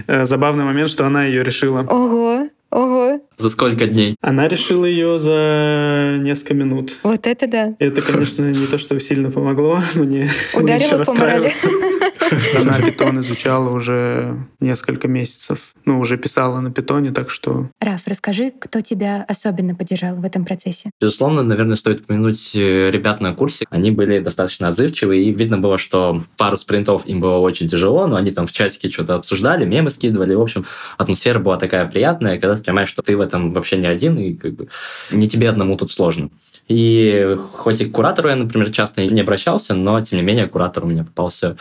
э, 0.06 0.24
забавный 0.24 0.64
момент, 0.64 0.90
что 0.90 1.06
она 1.06 1.24
ее 1.24 1.42
решила. 1.42 1.80
Ого! 1.80 2.48
Ого. 2.70 3.20
За 3.36 3.50
сколько 3.50 3.86
дней? 3.86 4.14
Она 4.20 4.46
решила 4.46 4.84
ее 4.84 5.18
за 5.18 6.18
несколько 6.20 6.54
минут. 6.54 6.98
Вот 7.02 7.26
это 7.26 7.48
да. 7.48 7.74
Это, 7.80 8.00
конечно, 8.00 8.48
не 8.48 8.66
то, 8.66 8.78
что 8.78 8.98
сильно 9.00 9.30
помогло 9.32 9.82
мне. 9.94 10.30
Ударила 10.54 11.04
по 11.04 11.14
морали. 11.14 11.52
Она 12.56 12.80
питон 12.80 13.20
изучала 13.20 13.70
уже 13.70 14.36
несколько 14.60 15.08
месяцев. 15.08 15.74
Ну, 15.84 16.00
уже 16.00 16.16
писала 16.16 16.60
на 16.60 16.70
питоне, 16.70 17.10
так 17.10 17.30
что... 17.30 17.68
Раф, 17.80 18.02
расскажи, 18.06 18.52
кто 18.58 18.80
тебя 18.80 19.24
особенно 19.28 19.74
поддержал 19.74 20.16
в 20.16 20.24
этом 20.24 20.44
процессе? 20.44 20.90
Безусловно, 21.00 21.42
наверное, 21.42 21.76
стоит 21.76 22.00
упомянуть 22.00 22.54
э, 22.54 22.90
ребят 22.90 23.20
на 23.20 23.34
курсе. 23.34 23.66
Они 23.70 23.90
были 23.90 24.18
достаточно 24.20 24.68
отзывчивы, 24.68 25.18
и 25.18 25.32
видно 25.32 25.58
было, 25.58 25.78
что 25.78 26.22
пару 26.36 26.56
спринтов 26.56 27.06
им 27.06 27.20
было 27.20 27.38
очень 27.38 27.68
тяжело, 27.68 28.06
но 28.06 28.16
они 28.16 28.30
там 28.30 28.46
в 28.46 28.52
чатике 28.52 28.90
что-то 28.90 29.14
обсуждали, 29.14 29.64
мемы 29.64 29.90
скидывали. 29.90 30.34
В 30.34 30.40
общем, 30.40 30.64
атмосфера 30.98 31.38
была 31.38 31.56
такая 31.56 31.86
приятная, 31.86 32.38
когда 32.38 32.56
ты 32.56 32.62
понимаешь, 32.62 32.88
что 32.88 33.02
ты 33.02 33.16
в 33.16 33.20
этом 33.20 33.52
вообще 33.52 33.76
не 33.78 33.86
один, 33.86 34.18
и 34.18 34.34
как 34.34 34.54
бы 34.54 34.68
не 35.10 35.28
тебе 35.28 35.48
одному 35.48 35.76
тут 35.76 35.90
сложно. 35.90 36.30
И 36.68 37.36
хоть 37.54 37.80
и 37.80 37.86
к 37.86 37.92
куратору 37.92 38.28
я, 38.28 38.36
например, 38.36 38.70
часто 38.70 39.04
не 39.04 39.20
обращался, 39.20 39.74
но, 39.74 40.00
тем 40.02 40.18
не 40.20 40.24
менее, 40.24 40.46
куратор 40.46 40.84
у 40.84 40.86
меня 40.86 41.02
попался 41.02 41.56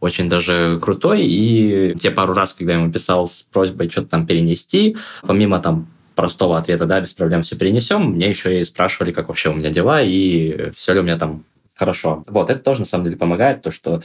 очень 0.00 0.09
даже 0.28 0.78
крутой. 0.80 1.24
И 1.24 1.94
те 1.98 2.10
пару 2.10 2.34
раз, 2.34 2.52
когда 2.52 2.74
я 2.74 2.80
ему 2.80 2.92
писал 2.92 3.26
с 3.26 3.42
просьбой 3.42 3.88
что-то 3.90 4.08
там 4.08 4.26
перенести, 4.26 4.96
помимо 5.22 5.58
там 5.60 5.88
простого 6.14 6.58
ответа, 6.58 6.86
да, 6.86 7.00
без 7.00 7.14
проблем 7.14 7.42
все 7.42 7.56
перенесем, 7.56 8.12
мне 8.12 8.28
еще 8.28 8.60
и 8.60 8.64
спрашивали, 8.64 9.12
как 9.12 9.28
вообще 9.28 9.50
у 9.50 9.54
меня 9.54 9.70
дела, 9.70 10.02
и 10.02 10.70
все 10.72 10.92
ли 10.92 11.00
у 11.00 11.02
меня 11.02 11.16
там 11.16 11.44
хорошо. 11.76 12.22
Вот, 12.28 12.50
это 12.50 12.60
тоже 12.60 12.80
на 12.80 12.86
самом 12.86 13.04
деле 13.04 13.16
помогает, 13.16 13.62
то, 13.62 13.70
что 13.70 14.00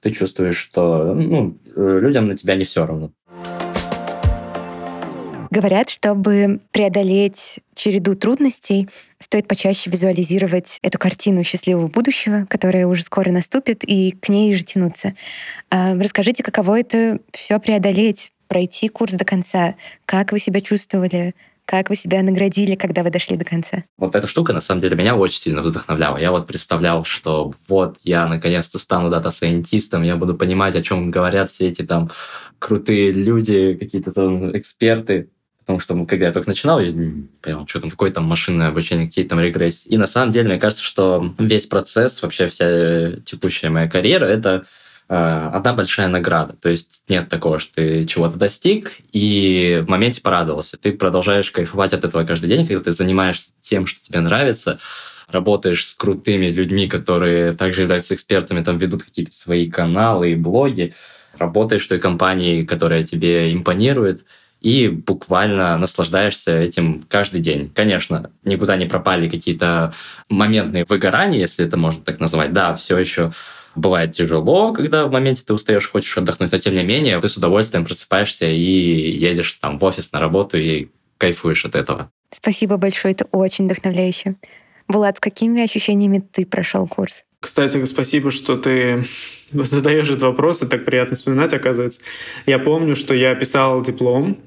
ты 0.00 0.10
чувствуешь, 0.10 0.56
что 0.56 1.14
ну, 1.14 1.56
людям 1.76 2.26
на 2.26 2.36
тебя 2.36 2.56
не 2.56 2.64
все 2.64 2.84
равно. 2.84 3.12
Говорят, 5.50 5.90
чтобы 5.90 6.60
преодолеть 6.70 7.58
череду 7.74 8.14
трудностей, 8.14 8.88
стоит 9.18 9.48
почаще 9.48 9.90
визуализировать 9.90 10.78
эту 10.82 10.98
картину 10.98 11.42
счастливого 11.42 11.88
будущего, 11.88 12.46
которая 12.48 12.86
уже 12.86 13.02
скоро 13.02 13.30
наступит, 13.30 13.82
и 13.82 14.12
к 14.12 14.28
ней 14.28 14.54
же 14.54 14.62
тянуться. 14.62 15.14
А, 15.70 15.94
расскажите, 15.94 16.44
каково 16.44 16.80
это 16.80 17.18
все 17.32 17.58
преодолеть, 17.58 18.32
пройти 18.46 18.88
курс 18.88 19.14
до 19.14 19.24
конца? 19.24 19.74
Как 20.04 20.30
вы 20.30 20.38
себя 20.38 20.60
чувствовали? 20.60 21.34
Как 21.64 21.88
вы 21.88 21.94
себя 21.94 22.22
наградили, 22.22 22.74
когда 22.74 23.04
вы 23.04 23.10
дошли 23.10 23.36
до 23.36 23.44
конца? 23.44 23.84
Вот 23.96 24.16
эта 24.16 24.26
штука, 24.26 24.52
на 24.52 24.60
самом 24.60 24.80
деле, 24.80 24.96
меня 24.96 25.14
очень 25.16 25.40
сильно 25.40 25.62
вдохновляла. 25.62 26.16
Я 26.16 26.32
вот 26.32 26.46
представлял, 26.48 27.04
что 27.04 27.54
вот 27.68 27.96
я 28.02 28.26
наконец-то 28.26 28.78
стану 28.78 29.08
дата-сайентистом, 29.08 30.02
я 30.02 30.16
буду 30.16 30.34
понимать, 30.34 30.74
о 30.74 30.82
чем 30.82 31.12
говорят 31.12 31.48
все 31.48 31.68
эти 31.68 31.82
там 31.82 32.10
крутые 32.58 33.12
люди, 33.12 33.74
какие-то 33.74 34.10
там 34.10 34.56
эксперты. 34.56 35.28
Потому 35.60 35.78
что 35.78 36.04
когда 36.06 36.26
я 36.26 36.32
только 36.32 36.48
начинал, 36.48 36.80
я 36.80 36.90
не 36.90 37.28
понял, 37.42 37.66
что 37.66 37.80
там, 37.80 37.90
какое 37.90 38.10
там 38.10 38.24
машинное 38.24 38.68
обучение, 38.68 39.06
какие 39.06 39.24
там 39.24 39.40
регрессии. 39.40 39.88
И 39.88 39.98
на 39.98 40.06
самом 40.06 40.32
деле, 40.32 40.48
мне 40.48 40.58
кажется, 40.58 40.84
что 40.84 41.32
весь 41.38 41.66
процесс, 41.66 42.22
вообще 42.22 42.46
вся 42.46 43.12
текущая 43.24 43.68
моя 43.68 43.88
карьера, 43.88 44.24
это 44.24 44.64
э, 45.08 45.14
одна 45.14 45.74
большая 45.74 46.08
награда. 46.08 46.54
То 46.54 46.70
есть 46.70 47.02
нет 47.08 47.28
такого, 47.28 47.58
что 47.58 47.74
ты 47.74 48.06
чего-то 48.06 48.38
достиг 48.38 48.92
и 49.12 49.82
в 49.86 49.90
моменте 49.90 50.22
порадовался. 50.22 50.76
Ты 50.78 50.92
продолжаешь 50.92 51.50
кайфовать 51.50 51.92
от 51.92 52.04
этого 52.04 52.24
каждый 52.24 52.48
день, 52.48 52.66
когда 52.66 52.82
ты 52.82 52.92
занимаешься 52.92 53.50
тем, 53.60 53.86
что 53.86 54.02
тебе 54.02 54.20
нравится, 54.20 54.78
работаешь 55.32 55.86
с 55.86 55.94
крутыми 55.94 56.46
людьми, 56.46 56.88
которые 56.88 57.52
также 57.52 57.82
являются 57.82 58.14
экспертами, 58.14 58.62
там 58.62 58.78
ведут 58.78 59.04
какие-то 59.04 59.32
свои 59.32 59.68
каналы 59.68 60.32
и 60.32 60.36
блоги, 60.36 60.94
работаешь 61.38 61.84
в 61.84 61.88
той 61.88 61.98
компании, 61.98 62.64
которая 62.64 63.02
тебе 63.02 63.52
импонирует, 63.52 64.24
и 64.60 64.88
буквально 64.88 65.76
наслаждаешься 65.78 66.58
этим 66.58 67.02
каждый 67.08 67.40
день. 67.40 67.70
Конечно, 67.74 68.30
никуда 68.44 68.76
не 68.76 68.86
пропали 68.86 69.28
какие-то 69.28 69.94
моментные 70.28 70.84
выгорания, 70.88 71.40
если 71.40 71.66
это 71.66 71.76
можно 71.76 72.02
так 72.02 72.20
назвать. 72.20 72.52
Да, 72.52 72.74
все 72.74 72.98
еще 72.98 73.32
бывает 73.74 74.12
тяжело, 74.12 74.72
когда 74.72 75.06
в 75.06 75.12
моменте 75.12 75.42
ты 75.46 75.54
устаешь, 75.54 75.88
хочешь 75.88 76.16
отдохнуть, 76.18 76.52
но 76.52 76.58
тем 76.58 76.74
не 76.74 76.82
менее 76.82 77.20
ты 77.20 77.28
с 77.28 77.36
удовольствием 77.36 77.84
просыпаешься 77.84 78.46
и 78.46 79.10
едешь 79.10 79.54
там 79.54 79.78
в 79.78 79.84
офис 79.84 80.12
на 80.12 80.20
работу 80.20 80.58
и 80.58 80.88
кайфуешь 81.18 81.64
от 81.64 81.74
этого. 81.74 82.10
Спасибо 82.32 82.76
большое, 82.76 83.14
это 83.14 83.26
очень 83.32 83.66
вдохновляюще. 83.66 84.36
Булат, 84.88 85.18
с 85.18 85.20
какими 85.20 85.62
ощущениями 85.62 86.18
ты 86.18 86.44
прошел 86.44 86.86
курс? 86.88 87.24
Кстати, 87.40 87.82
спасибо, 87.86 88.30
что 88.30 88.56
ты 88.56 89.04
задаешь 89.52 90.08
этот 90.08 90.22
вопрос, 90.22 90.62
и 90.62 90.66
так 90.66 90.84
приятно 90.84 91.16
вспоминать, 91.16 91.54
оказывается. 91.54 92.00
Я 92.46 92.58
помню, 92.58 92.94
что 92.96 93.14
я 93.14 93.34
писал 93.34 93.82
диплом 93.82 94.38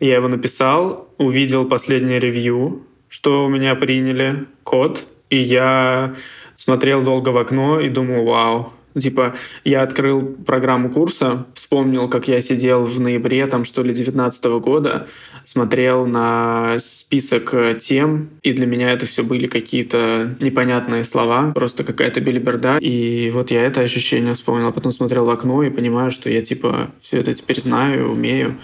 я 0.00 0.16
его 0.16 0.28
написал, 0.28 1.08
увидел 1.18 1.64
последнее 1.66 2.20
ревью, 2.20 2.82
что 3.08 3.44
у 3.44 3.48
меня 3.48 3.74
приняли 3.74 4.46
код, 4.64 5.06
и 5.30 5.38
я 5.38 6.14
смотрел 6.56 7.02
долго 7.02 7.30
в 7.30 7.38
окно 7.38 7.80
и 7.80 7.88
думал, 7.88 8.24
вау, 8.24 8.72
Типа, 9.00 9.34
я 9.64 9.82
открыл 9.82 10.22
программу 10.46 10.90
курса, 10.90 11.46
вспомнил, 11.54 12.08
как 12.08 12.28
я 12.28 12.40
сидел 12.40 12.86
в 12.86 12.98
ноябре, 12.98 13.46
там, 13.46 13.66
что 13.66 13.82
ли, 13.82 13.92
19 13.92 14.44
года, 14.62 15.06
смотрел 15.44 16.06
на 16.06 16.78
список 16.78 17.54
тем, 17.78 18.30
и 18.42 18.52
для 18.52 18.64
меня 18.64 18.90
это 18.90 19.04
все 19.04 19.22
были 19.22 19.48
какие-то 19.48 20.34
непонятные 20.40 21.04
слова, 21.04 21.52
просто 21.52 21.84
какая-то 21.84 22.22
белиберда. 22.22 22.78
И 22.78 23.30
вот 23.30 23.50
я 23.50 23.66
это 23.66 23.82
ощущение 23.82 24.32
вспомнил, 24.32 24.68
а 24.68 24.72
потом 24.72 24.92
смотрел 24.92 25.26
в 25.26 25.30
окно 25.30 25.62
и 25.62 25.70
понимаю, 25.70 26.10
что 26.10 26.30
я, 26.30 26.40
типа, 26.40 26.90
все 27.02 27.20
это 27.20 27.34
теперь 27.34 27.60
знаю, 27.60 28.10
умею. 28.10 28.56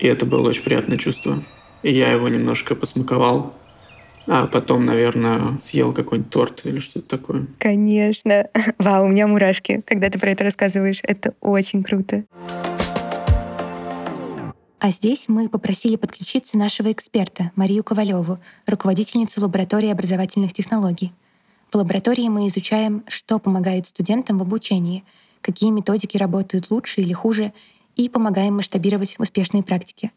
И 0.00 0.06
это 0.06 0.26
было 0.26 0.48
очень 0.48 0.62
приятное 0.62 0.98
чувство. 0.98 1.42
И 1.82 1.92
я 1.92 2.10
его 2.10 2.28
немножко 2.28 2.74
посмаковал. 2.74 3.54
А 4.26 4.46
потом, 4.46 4.84
наверное, 4.84 5.58
съел 5.62 5.92
какой-нибудь 5.92 6.30
торт 6.30 6.60
или 6.64 6.78
что-то 6.78 7.08
такое. 7.08 7.46
Конечно. 7.58 8.48
Вау, 8.78 9.06
у 9.06 9.08
меня 9.08 9.26
мурашки, 9.26 9.82
когда 9.86 10.08
ты 10.08 10.18
про 10.18 10.30
это 10.30 10.44
рассказываешь. 10.44 11.00
Это 11.02 11.34
очень 11.40 11.82
круто. 11.82 12.24
А 14.78 14.90
здесь 14.90 15.26
мы 15.28 15.50
попросили 15.50 15.96
подключиться 15.96 16.56
нашего 16.56 16.90
эксперта 16.90 17.50
Марию 17.54 17.84
Ковалеву, 17.84 18.38
руководительницу 18.66 19.42
лаборатории 19.42 19.90
образовательных 19.90 20.54
технологий. 20.54 21.12
В 21.70 21.74
лаборатории 21.74 22.28
мы 22.28 22.48
изучаем, 22.48 23.04
что 23.06 23.38
помогает 23.38 23.86
студентам 23.86 24.38
в 24.38 24.42
обучении, 24.42 25.04
какие 25.42 25.70
методики 25.70 26.16
работают 26.16 26.70
лучше 26.70 27.02
или 27.02 27.12
хуже, 27.12 27.52
и 28.04 28.08
помогаем 28.08 28.56
масштабировать 28.56 29.16
успешные 29.18 29.62
практики. 29.62 30.10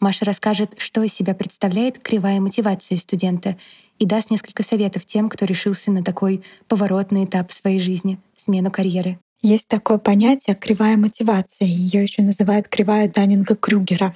Маша 0.00 0.24
расскажет, 0.24 0.74
что 0.78 1.02
из 1.02 1.12
себя 1.12 1.34
представляет 1.34 1.98
кривая 1.98 2.40
мотивация 2.40 2.98
студента 2.98 3.56
и 3.98 4.04
даст 4.04 4.30
несколько 4.30 4.62
советов 4.62 5.06
тем, 5.06 5.28
кто 5.28 5.46
решился 5.46 5.90
на 5.90 6.04
такой 6.04 6.42
поворотный 6.68 7.24
этап 7.24 7.50
в 7.50 7.54
своей 7.54 7.80
жизни— 7.80 8.18
смену 8.36 8.70
карьеры. 8.70 9.18
Есть 9.42 9.68
такое 9.68 9.98
понятие 9.98 10.56
кривая 10.56 10.96
мотивация. 10.96 11.68
Ее 11.68 12.02
еще 12.02 12.22
называют 12.22 12.68
кривая 12.68 13.08
Даннинга-Крюгера. 13.08 14.14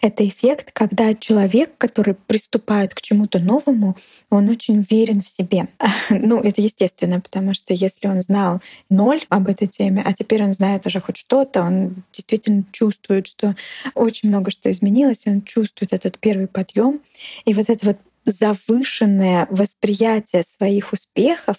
Это 0.00 0.26
эффект, 0.26 0.70
когда 0.72 1.14
человек, 1.14 1.76
который 1.78 2.14
приступает 2.14 2.94
к 2.94 3.02
чему-то 3.02 3.38
новому, 3.38 3.96
он 4.30 4.48
очень 4.48 4.78
уверен 4.78 5.22
в 5.22 5.28
себе. 5.28 5.68
Ну, 6.24 6.40
это 6.40 6.60
естественно, 6.60 7.20
потому 7.20 7.52
что 7.54 7.74
если 7.74 8.06
он 8.06 8.22
знал 8.22 8.60
ноль 8.88 9.22
об 9.28 9.48
этой 9.48 9.66
теме, 9.66 10.02
а 10.04 10.12
теперь 10.12 10.42
он 10.44 10.54
знает 10.54 10.86
уже 10.86 11.00
хоть 11.00 11.16
что-то, 11.16 11.62
он 11.62 12.04
действительно 12.12 12.64
чувствует, 12.70 13.26
что 13.26 13.54
очень 13.94 14.28
много 14.28 14.50
что 14.50 14.70
изменилось, 14.70 15.26
он 15.26 15.42
чувствует 15.42 15.92
этот 15.92 16.18
первый 16.18 16.46
подъем. 16.46 17.00
И 17.44 17.54
вот 17.54 17.68
это 17.68 17.86
вот 17.86 17.98
завышенное 18.24 19.46
восприятие 19.50 20.44
своих 20.44 20.92
успехов 20.92 21.56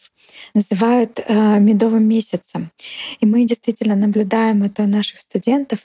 называют 0.54 1.20
э, 1.20 1.60
медовым 1.60 2.08
месяцем. 2.08 2.72
И 3.20 3.26
мы 3.26 3.46
действительно 3.46 3.96
наблюдаем 3.96 4.64
это 4.64 4.84
у 4.84 4.88
наших 4.88 5.22
студентов. 5.22 5.80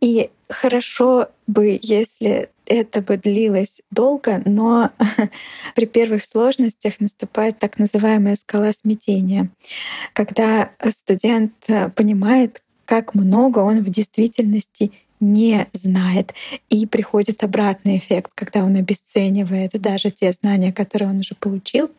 И 0.00 0.30
хорошо 0.48 1.28
бы, 1.46 1.78
если 1.80 2.50
это 2.66 3.00
бы 3.00 3.16
длилось 3.16 3.80
долго, 3.90 4.42
но 4.44 4.90
при 5.74 5.86
первых 5.86 6.24
сложностях 6.24 7.00
наступает 7.00 7.58
так 7.58 7.78
называемая 7.78 8.36
скала 8.36 8.72
смятения, 8.72 9.50
когда 10.12 10.72
студент 10.90 11.52
понимает, 11.94 12.62
как 12.84 13.14
много 13.14 13.58
он 13.58 13.80
в 13.80 13.90
действительности 13.90 14.92
не 15.20 15.66
знает. 15.72 16.34
И 16.68 16.86
приходит 16.86 17.42
обратный 17.42 17.98
эффект, 17.98 18.30
когда 18.34 18.64
он 18.64 18.76
обесценивает 18.76 19.72
даже 19.80 20.10
те 20.10 20.32
знания, 20.32 20.72
которые 20.72 21.10
он 21.10 21.18
уже 21.18 21.34
получил, 21.34 21.90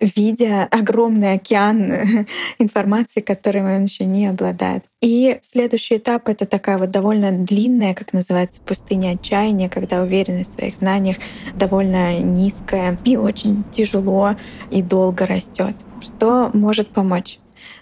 видя 0.00 0.64
огромный 0.70 1.32
океан 1.32 1.92
информации, 2.58 3.20
которой 3.20 3.76
он 3.76 3.84
еще 3.84 4.04
не 4.04 4.26
обладает. 4.26 4.84
И 5.00 5.38
следующий 5.42 5.96
этап— 5.96 6.28
это 6.30 6.46
такая 6.46 6.78
вот 6.78 6.90
довольно 6.90 7.30
длинная, 7.30 7.94
как 7.94 8.12
называется, 8.12 8.62
пустыня 8.62 9.12
отчаяния, 9.12 9.68
когда 9.68 10.02
уверенность 10.02 10.52
в 10.52 10.54
своих 10.54 10.76
знаниях 10.76 11.18
довольно 11.54 12.18
низкая 12.20 12.98
и 13.04 13.16
очень 13.16 13.64
тяжело 13.70 14.36
и 14.70 14.82
долго 14.82 15.26
растет. 15.26 15.74
Что 16.00 16.50
может 16.52 16.88
помочь? 16.88 17.38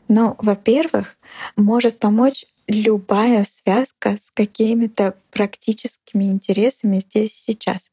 Ну, 0.09 0.35
во-первых, 0.39 1.17
может 1.57 1.99
помочь 1.99 2.45
любая 2.69 3.45
связка 3.45 4.17
с 4.17 4.31
какими-то 4.31 5.15
практическими 5.31 6.25
интересами 6.25 7.01
здесь 7.01 7.35
сейчас. 7.35 7.91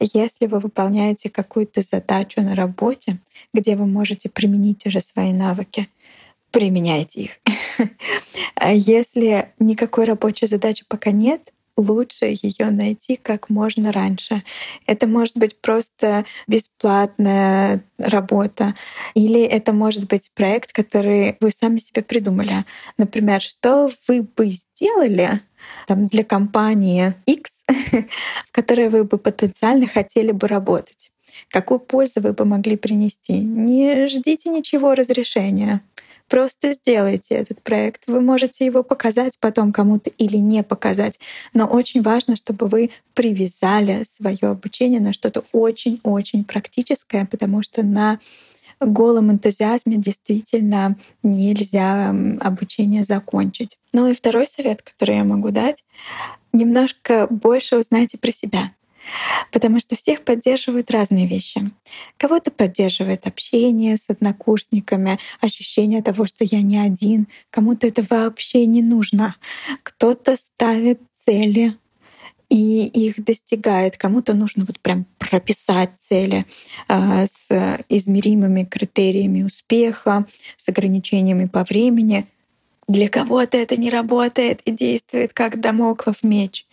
Если 0.00 0.46
вы 0.46 0.58
выполняете 0.58 1.30
какую-то 1.30 1.82
задачу 1.82 2.42
на 2.42 2.54
работе, 2.54 3.18
где 3.54 3.76
вы 3.76 3.86
можете 3.86 4.28
применить 4.28 4.86
уже 4.86 5.00
свои 5.00 5.32
навыки, 5.32 5.88
применяйте 6.50 7.22
их. 7.22 7.30
Если 8.62 9.52
никакой 9.58 10.04
рабочей 10.04 10.46
задачи 10.46 10.84
пока 10.88 11.10
нет, 11.10 11.52
лучше 11.76 12.26
ее 12.26 12.70
найти 12.70 13.16
как 13.16 13.50
можно 13.50 13.92
раньше. 13.92 14.42
Это 14.86 15.06
может 15.06 15.36
быть 15.36 15.60
просто 15.60 16.24
бесплатная 16.46 17.82
работа, 17.98 18.74
или 19.14 19.42
это 19.42 19.72
может 19.72 20.08
быть 20.08 20.30
проект, 20.34 20.72
который 20.72 21.36
вы 21.40 21.50
сами 21.50 21.78
себе 21.78 22.02
придумали. 22.02 22.64
Например, 22.98 23.40
что 23.40 23.90
вы 24.08 24.22
бы 24.22 24.48
сделали 24.48 25.40
там, 25.86 26.08
для 26.08 26.24
компании 26.24 27.14
X, 27.26 27.62
в 28.46 28.52
которой 28.52 28.88
вы 28.88 29.04
бы 29.04 29.18
потенциально 29.18 29.86
хотели 29.86 30.32
бы 30.32 30.48
работать. 30.48 31.10
Какую 31.50 31.80
пользу 31.80 32.20
вы 32.20 32.32
бы 32.32 32.44
могли 32.44 32.76
принести? 32.76 33.34
Не 33.38 34.06
ждите 34.06 34.50
ничего 34.50 34.94
разрешения. 34.94 35.82
Просто 36.28 36.72
сделайте 36.72 37.34
этот 37.36 37.62
проект. 37.62 38.04
Вы 38.06 38.20
можете 38.20 38.66
его 38.66 38.82
показать 38.82 39.38
потом 39.38 39.72
кому-то 39.72 40.10
или 40.10 40.36
не 40.36 40.62
показать. 40.62 41.20
Но 41.54 41.66
очень 41.66 42.02
важно, 42.02 42.36
чтобы 42.36 42.66
вы 42.66 42.90
привязали 43.14 44.02
свое 44.04 44.48
обучение 44.50 45.00
на 45.00 45.12
что-то 45.12 45.44
очень-очень 45.52 46.44
практическое, 46.44 47.26
потому 47.26 47.62
что 47.62 47.84
на 47.84 48.18
голом 48.80 49.30
энтузиазме 49.30 49.96
действительно 49.96 50.96
нельзя 51.22 52.14
обучение 52.40 53.04
закончить. 53.04 53.78
Ну 53.92 54.08
и 54.08 54.14
второй 54.14 54.46
совет, 54.46 54.82
который 54.82 55.16
я 55.16 55.24
могу 55.24 55.50
дать, 55.50 55.84
немножко 56.52 57.26
больше 57.30 57.76
узнайте 57.76 58.18
про 58.18 58.30
себя. 58.30 58.72
Потому 59.52 59.80
что 59.80 59.96
всех 59.96 60.22
поддерживают 60.22 60.90
разные 60.90 61.26
вещи. 61.26 61.70
Кого-то 62.16 62.50
поддерживает 62.50 63.26
общение 63.26 63.96
с 63.96 64.10
однокурсниками, 64.10 65.18
ощущение 65.40 66.02
того, 66.02 66.26
что 66.26 66.44
я 66.44 66.62
не 66.62 66.78
один. 66.78 67.28
Кому-то 67.50 67.86
это 67.86 68.04
вообще 68.08 68.66
не 68.66 68.82
нужно. 68.82 69.36
Кто-то 69.82 70.36
ставит 70.36 71.00
цели 71.14 71.76
и 72.48 72.86
их 72.86 73.24
достигает. 73.24 73.96
Кому-то 73.96 74.34
нужно 74.34 74.64
вот 74.64 74.78
прям 74.80 75.06
прописать 75.18 75.90
цели 75.98 76.46
э, 76.88 77.26
с 77.26 77.50
измеримыми 77.88 78.64
критериями 78.64 79.42
успеха, 79.42 80.26
с 80.56 80.68
ограничениями 80.68 81.46
по 81.46 81.64
времени. 81.64 82.26
Для 82.88 83.08
кого-то 83.08 83.56
это 83.56 83.76
не 83.76 83.90
работает 83.90 84.60
и 84.62 84.70
действует 84.70 85.32
как 85.32 85.60
домоклов 85.60 86.22
меч. 86.22 86.66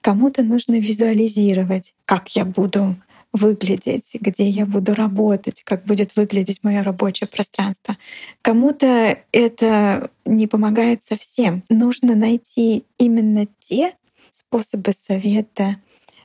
Кому-то 0.00 0.42
нужно 0.42 0.78
визуализировать, 0.78 1.94
как 2.04 2.34
я 2.34 2.44
буду 2.44 2.96
выглядеть, 3.32 4.16
где 4.20 4.44
я 4.44 4.66
буду 4.66 4.94
работать, 4.94 5.62
как 5.64 5.84
будет 5.84 6.16
выглядеть 6.16 6.62
мое 6.62 6.82
рабочее 6.82 7.28
пространство. 7.28 7.96
Кому-то 8.42 9.18
это 9.32 10.10
не 10.24 10.46
помогает 10.46 11.02
совсем. 11.02 11.62
Нужно 11.68 12.14
найти 12.14 12.84
именно 12.98 13.46
те 13.58 13.94
способы 14.30 14.92
совета, 14.92 15.76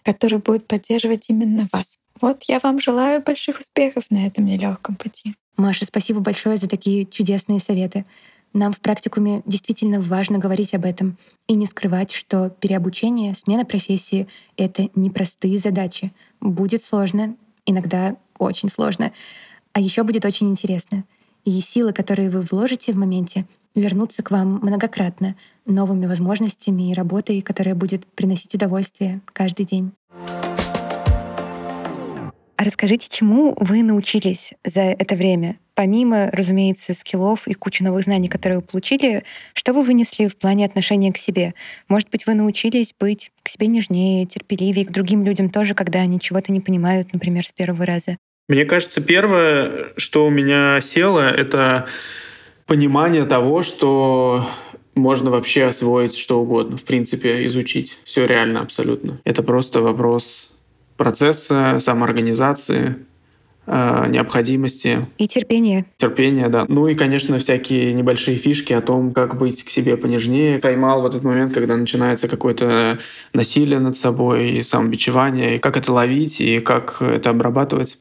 которые 0.04 0.40
будут 0.40 0.68
поддерживать 0.68 1.30
именно 1.30 1.68
вас. 1.72 1.98
Вот 2.20 2.44
я 2.44 2.60
вам 2.60 2.80
желаю 2.80 3.22
больших 3.22 3.60
успехов 3.60 4.06
на 4.10 4.26
этом 4.26 4.46
нелегком 4.46 4.96
пути. 4.96 5.36
Маша, 5.56 5.86
спасибо 5.86 6.20
большое 6.20 6.58
за 6.58 6.68
такие 6.68 7.06
чудесные 7.06 7.60
советы. 7.60 8.06
Нам 8.58 8.74
в 8.74 8.80
практикуме 8.80 9.44
действительно 9.46 10.02
важно 10.02 10.40
говорить 10.40 10.74
об 10.74 10.84
этом 10.84 11.20
и 11.46 11.54
не 11.54 11.68
скрывать, 11.68 12.12
что 12.12 12.50
переобучение, 12.50 13.36
смена 13.36 13.66
профессии— 13.66 14.28
это 14.58 14.90
непростые 14.96 15.60
задачи. 15.60 16.12
Будет 16.42 16.84
сложно, 16.84 17.36
иногда 17.68 18.18
очень 18.40 18.68
сложно, 18.68 19.14
а 19.74 19.80
еще 19.80 20.02
будет 20.02 20.26
очень 20.26 20.50
интересно. 20.50 21.04
И 21.46 21.52
силы, 21.62 21.94
которые 21.94 22.32
вы 22.32 22.42
вложите 22.42 22.94
в 22.94 22.98
моменте, 22.98 23.46
вернутся 23.76 24.24
к 24.24 24.32
вам 24.32 24.56
многократно 24.56 25.36
новыми 25.68 26.08
возможностями 26.08 26.90
и 26.90 26.96
работой, 26.96 27.42
которая 27.42 27.76
будет 27.76 28.08
приносить 28.08 28.56
удовольствие 28.56 29.22
каждый 29.34 29.68
день. 29.68 29.92
А 32.56 32.64
расскажите, 32.64 33.08
чему 33.08 33.56
вы 33.60 33.84
научились 33.84 34.56
за 34.66 34.82
это 34.82 35.16
время? 35.16 35.60
Помимо, 35.78 36.32
разумеется, 36.32 36.96
скиллов 36.96 37.48
и 37.48 37.54
кучи 37.54 37.84
новых 37.84 38.04
знаний, 38.04 38.30
которые 38.30 38.58
вы 38.58 38.64
получили, 38.64 39.24
что 39.54 39.74
вы 39.74 39.84
вынесли 39.84 40.28
в 40.28 40.36
плане 40.36 40.66
отношения 40.66 41.14
к 41.14 41.20
себе? 41.20 41.54
Может 41.88 42.10
быть, 42.10 42.26
вы 42.26 42.34
научились 42.34 42.96
быть 43.00 43.32
к 43.44 43.50
себе 43.50 43.68
нежнее, 43.68 44.26
терпеливее, 44.26 44.88
к 44.88 44.92
другим 44.92 45.24
людям 45.24 45.52
тоже, 45.52 45.76
когда 45.76 46.00
они 46.00 46.20
чего-то 46.20 46.52
не 46.52 46.62
понимают, 46.62 47.14
например, 47.14 47.46
с 47.46 47.52
первого 47.52 47.86
раза? 47.86 48.18
Мне 48.50 48.66
кажется, 48.66 49.02
первое, 49.02 49.90
что 49.98 50.26
у 50.26 50.32
меня 50.32 50.82
село, 50.82 51.22
это 51.22 51.86
понимание 52.66 53.26
того, 53.26 53.62
что 53.62 54.50
можно 54.96 55.30
вообще 55.30 55.66
освоить 55.66 56.18
что 56.18 56.42
угодно, 56.42 56.78
в 56.78 56.86
принципе, 56.86 57.46
изучить. 57.46 58.00
Все 58.04 58.26
реально 58.26 58.62
абсолютно. 58.62 59.22
Это 59.26 59.44
просто 59.44 59.82
вопрос 59.82 60.50
процесса, 60.96 61.78
самоорганизации, 61.80 62.96
необходимости. 63.68 65.06
И 65.18 65.28
терпения. 65.28 65.86
Терпения, 65.98 66.48
да. 66.48 66.66
Ну 66.68 66.88
и, 66.88 66.96
конечно, 66.96 67.38
всякие 67.38 67.94
небольшие 67.94 68.38
фишки 68.38 68.74
о 68.74 68.82
том, 68.82 69.14
как 69.14 69.38
быть 69.38 69.64
к 69.64 69.70
себе 69.70 69.98
понежнее. 69.98 70.60
Поймал 70.60 71.02
в 71.02 71.06
этот 71.06 71.24
момент, 71.24 71.54
когда 71.54 71.76
начинается 71.76 72.28
какое-то 72.28 73.00
насилие 73.34 73.80
над 73.80 73.98
собой, 73.98 74.52
и 74.52 74.64
самобичевание, 74.64 75.58
и 75.58 75.60
как 75.60 75.78
это 75.78 75.92
ловить, 75.92 76.40
и 76.40 76.60
как 76.60 77.02
это 77.02 77.30
обрабатывать. 77.30 78.00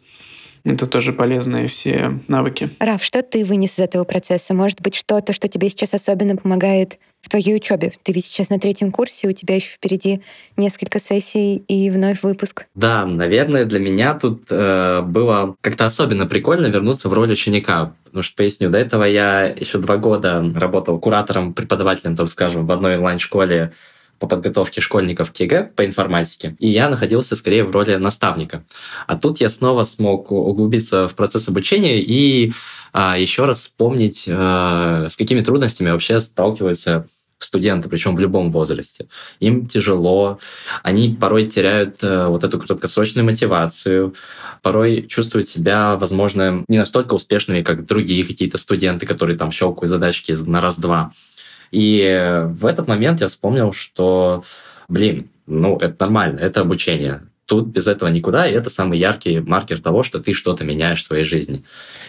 Это 0.64 0.86
тоже 0.86 1.12
полезные 1.12 1.68
все 1.68 2.18
навыки. 2.26 2.70
Раф, 2.80 3.02
что 3.02 3.22
ты 3.22 3.44
вынес 3.44 3.74
из 3.74 3.78
этого 3.78 4.02
процесса? 4.02 4.52
Может 4.52 4.82
быть, 4.82 4.96
что-то, 4.96 5.32
что 5.32 5.46
тебе 5.46 5.70
сейчас 5.70 5.94
особенно 5.94 6.36
помогает 6.36 6.98
в 7.26 7.28
твоей 7.28 7.56
учебе? 7.56 7.92
Ты 8.04 8.12
ведь 8.12 8.26
сейчас 8.26 8.50
на 8.50 8.60
третьем 8.60 8.92
курсе, 8.92 9.26
у 9.26 9.32
тебя 9.32 9.56
еще 9.56 9.70
впереди 9.70 10.22
несколько 10.56 11.00
сессий 11.00 11.56
и 11.56 11.90
вновь 11.90 12.22
выпуск. 12.22 12.66
Да, 12.76 13.04
наверное, 13.04 13.64
для 13.64 13.80
меня 13.80 14.14
тут 14.14 14.44
э, 14.48 15.02
было 15.02 15.56
как-то 15.60 15.86
особенно 15.86 16.26
прикольно 16.26 16.66
вернуться 16.66 17.08
в 17.08 17.12
роль 17.12 17.32
ученика. 17.32 17.94
Потому 18.04 18.22
что, 18.22 18.36
поясню, 18.36 18.70
до 18.70 18.78
этого 18.78 19.02
я 19.02 19.46
еще 19.46 19.78
два 19.78 19.96
года 19.96 20.44
работал 20.54 21.00
куратором, 21.00 21.52
преподавателем, 21.52 22.14
так 22.14 22.30
скажем, 22.30 22.64
в 22.64 22.70
одной 22.70 22.96
онлайн-школе 22.96 23.72
по 24.18 24.26
подготовке 24.28 24.80
школьников 24.80 25.32
к 25.32 25.36
ЕГЭ 25.36 25.72
по 25.76 25.84
информатике, 25.84 26.56
и 26.58 26.68
я 26.68 26.88
находился 26.88 27.36
скорее 27.36 27.64
в 27.64 27.70
роли 27.70 27.96
наставника. 27.96 28.64
А 29.06 29.16
тут 29.16 29.40
я 29.40 29.50
снова 29.50 29.84
смог 29.84 30.32
углубиться 30.32 31.06
в 31.06 31.14
процесс 31.14 31.48
обучения 31.48 32.00
и 32.00 32.52
а, 32.92 33.18
еще 33.18 33.44
раз 33.44 33.58
вспомнить, 33.58 34.26
а, 34.30 35.08
с 35.10 35.16
какими 35.16 35.42
трудностями 35.42 35.90
вообще 35.90 36.20
сталкиваются 36.20 37.06
студенты, 37.38 37.88
причем 37.88 38.16
в 38.16 38.20
любом 38.20 38.50
возрасте. 38.50 39.06
Им 39.40 39.66
тяжело, 39.66 40.38
они 40.82 41.16
порой 41.20 41.46
теряют 41.46 42.02
э, 42.02 42.26
вот 42.28 42.44
эту 42.44 42.58
краткосрочную 42.58 43.24
мотивацию, 43.24 44.14
порой 44.62 45.02
чувствуют 45.02 45.46
себя, 45.46 45.96
возможно, 45.96 46.64
не 46.68 46.78
настолько 46.78 47.14
успешными, 47.14 47.62
как 47.62 47.86
другие 47.86 48.24
какие-то 48.24 48.58
студенты, 48.58 49.06
которые 49.06 49.36
там 49.36 49.50
щелкают 49.50 49.90
задачки 49.90 50.32
на 50.46 50.60
раз-два. 50.60 51.12
И 51.70 52.42
в 52.48 52.66
этот 52.66 52.88
момент 52.88 53.20
я 53.20 53.28
вспомнил, 53.28 53.72
что, 53.72 54.44
блин, 54.88 55.28
ну, 55.46 55.76
это 55.78 55.96
нормально, 56.00 56.40
это 56.40 56.60
обучение. 56.62 57.22
Тут 57.44 57.68
без 57.68 57.86
этого 57.86 58.08
никуда, 58.08 58.48
и 58.48 58.52
это 58.54 58.70
самый 58.70 58.98
яркий 58.98 59.38
маркер 59.40 59.78
того, 59.78 60.02
что 60.02 60.18
ты 60.18 60.32
что-то 60.32 60.64
меняешь 60.64 61.00
в 61.00 61.04
своей 61.04 61.24
жизни. 61.24 61.64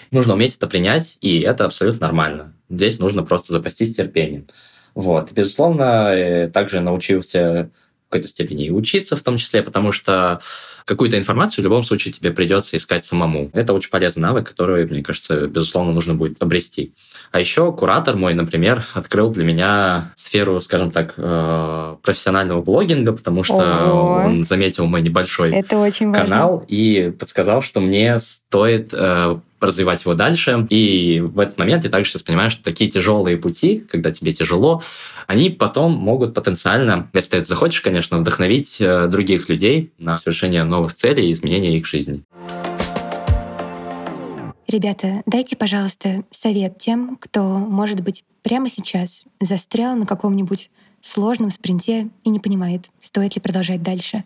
Нужно 0.10 0.34
уметь 0.34 0.56
это 0.56 0.68
принять, 0.68 1.18
и 1.22 1.42
это 1.42 1.66
абсолютно 1.66 2.08
нормально. 2.08 2.54
Здесь 2.70 2.98
нужно 2.98 3.24
просто 3.24 3.54
запастись 3.54 3.96
терпением. 3.96 4.48
Вот. 4.98 5.32
Безусловно, 5.32 6.50
также 6.52 6.80
научился 6.80 7.70
в 8.08 8.10
какой-то 8.10 8.28
степени 8.28 8.66
и 8.66 8.72
учиться 8.72 9.16
в 9.16 9.22
том 9.22 9.38
числе, 9.38 9.62
потому 9.62 9.92
что 9.92 10.40
какую-то 10.86 11.18
информацию 11.20 11.62
в 11.62 11.66
любом 11.66 11.84
случае 11.84 12.14
тебе 12.14 12.32
придется 12.32 12.78
искать 12.78 13.06
самому. 13.06 13.52
Это 13.54 13.74
очень 13.74 13.92
полезный 13.92 14.22
навык, 14.22 14.48
который, 14.50 14.88
мне 14.88 15.04
кажется, 15.04 15.46
безусловно, 15.48 15.92
нужно 15.92 16.16
будет 16.16 16.42
обрести. 16.42 16.94
А 17.32 17.40
еще 17.40 17.72
куратор 17.74 18.16
мой, 18.16 18.34
например, 18.34 18.86
открыл 18.94 19.30
для 19.30 19.44
меня 19.44 20.12
сферу, 20.16 20.60
скажем 20.62 20.90
так, 20.90 21.14
э, 21.18 21.96
профессионального 22.02 22.62
блогинга, 22.64 23.12
потому 23.12 23.44
что 23.44 23.56
Ого. 23.56 24.24
он 24.26 24.44
заметил 24.46 24.86
мой 24.88 25.02
небольшой 25.02 25.52
Это 25.52 25.78
очень 25.78 26.12
канал 26.12 26.60
важно. 26.60 26.66
и 26.70 27.12
подсказал, 27.12 27.62
что 27.62 27.82
мне 27.82 28.18
стоит 28.20 28.94
э, 28.94 29.40
развивать 29.60 30.04
его 30.04 30.14
дальше. 30.14 30.66
И 30.70 31.20
в 31.20 31.40
этот 31.40 31.58
момент 31.58 31.84
я 31.84 31.90
также 31.90 32.12
сейчас 32.12 32.24
понимаю, 32.24 32.50
что 32.50 32.64
такие 32.64 32.90
тяжелые 32.90 33.38
пути, 33.38 33.84
когда 33.90 34.12
тебе 34.12 34.32
тяжело, 34.32 34.84
они 35.26 35.50
потом 35.50 35.94
могут 35.94 36.34
потенциально, 36.34 37.10
если 37.14 37.32
ты 37.32 37.38
это 37.38 37.50
захочешь, 37.50 37.82
конечно, 37.82 38.18
вдохновить 38.20 38.80
э, 38.80 39.08
других 39.08 39.50
людей 39.50 39.92
на 39.98 40.18
совершение 40.18 40.64
новых 40.64 40.96
целей 40.96 41.30
и 41.30 41.34
изменения 41.34 41.78
их 41.78 41.86
жизни. 41.86 42.24
Ребята, 44.68 45.24
дайте, 45.26 45.56
пожалуйста, 45.56 46.24
совет 46.30 46.78
тем, 46.78 47.18
кто, 47.22 47.58
может 47.58 48.02
быть, 48.02 48.26
прямо 48.44 48.70
сейчас 48.70 49.24
застрял 49.40 49.96
на 49.96 50.06
каком-нибудь 50.06 50.70
сложном 51.02 51.52
спринте 51.52 52.10
и 52.24 52.30
не 52.30 52.40
понимает, 52.40 52.90
стоит 53.00 53.36
ли 53.36 53.42
продолжать 53.42 53.82
дальше. 53.82 54.26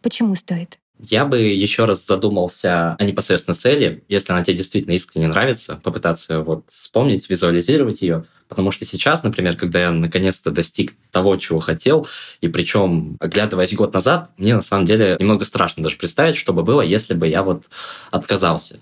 Почему 0.00 0.36
стоит? 0.36 0.78
Я 1.02 1.24
бы 1.24 1.38
еще 1.38 1.86
раз 1.86 2.06
задумался 2.06 2.94
о 2.98 3.04
непосредственно 3.04 3.54
цели, 3.54 4.04
если 4.08 4.32
она 4.32 4.44
тебе 4.44 4.56
действительно 4.56 4.92
искренне 4.92 5.28
нравится, 5.28 5.80
попытаться 5.82 6.40
вот 6.40 6.64
вспомнить, 6.68 7.30
визуализировать 7.30 8.02
ее, 8.02 8.24
потому 8.48 8.70
что 8.70 8.84
сейчас, 8.84 9.22
например, 9.22 9.56
когда 9.56 9.80
я 9.80 9.90
наконец-то 9.92 10.50
достиг 10.50 10.94
того, 11.10 11.36
чего 11.36 11.58
хотел, 11.58 12.06
и 12.42 12.48
причем, 12.48 13.16
оглядываясь 13.18 13.72
год 13.72 13.94
назад, 13.94 14.30
мне 14.36 14.54
на 14.54 14.62
самом 14.62 14.84
деле 14.84 15.16
немного 15.18 15.46
страшно 15.46 15.82
даже 15.82 15.96
представить, 15.96 16.36
что 16.36 16.52
бы 16.52 16.62
было, 16.62 16.82
если 16.82 17.14
бы 17.14 17.28
я 17.28 17.42
вот 17.42 17.64
отказался. 18.10 18.78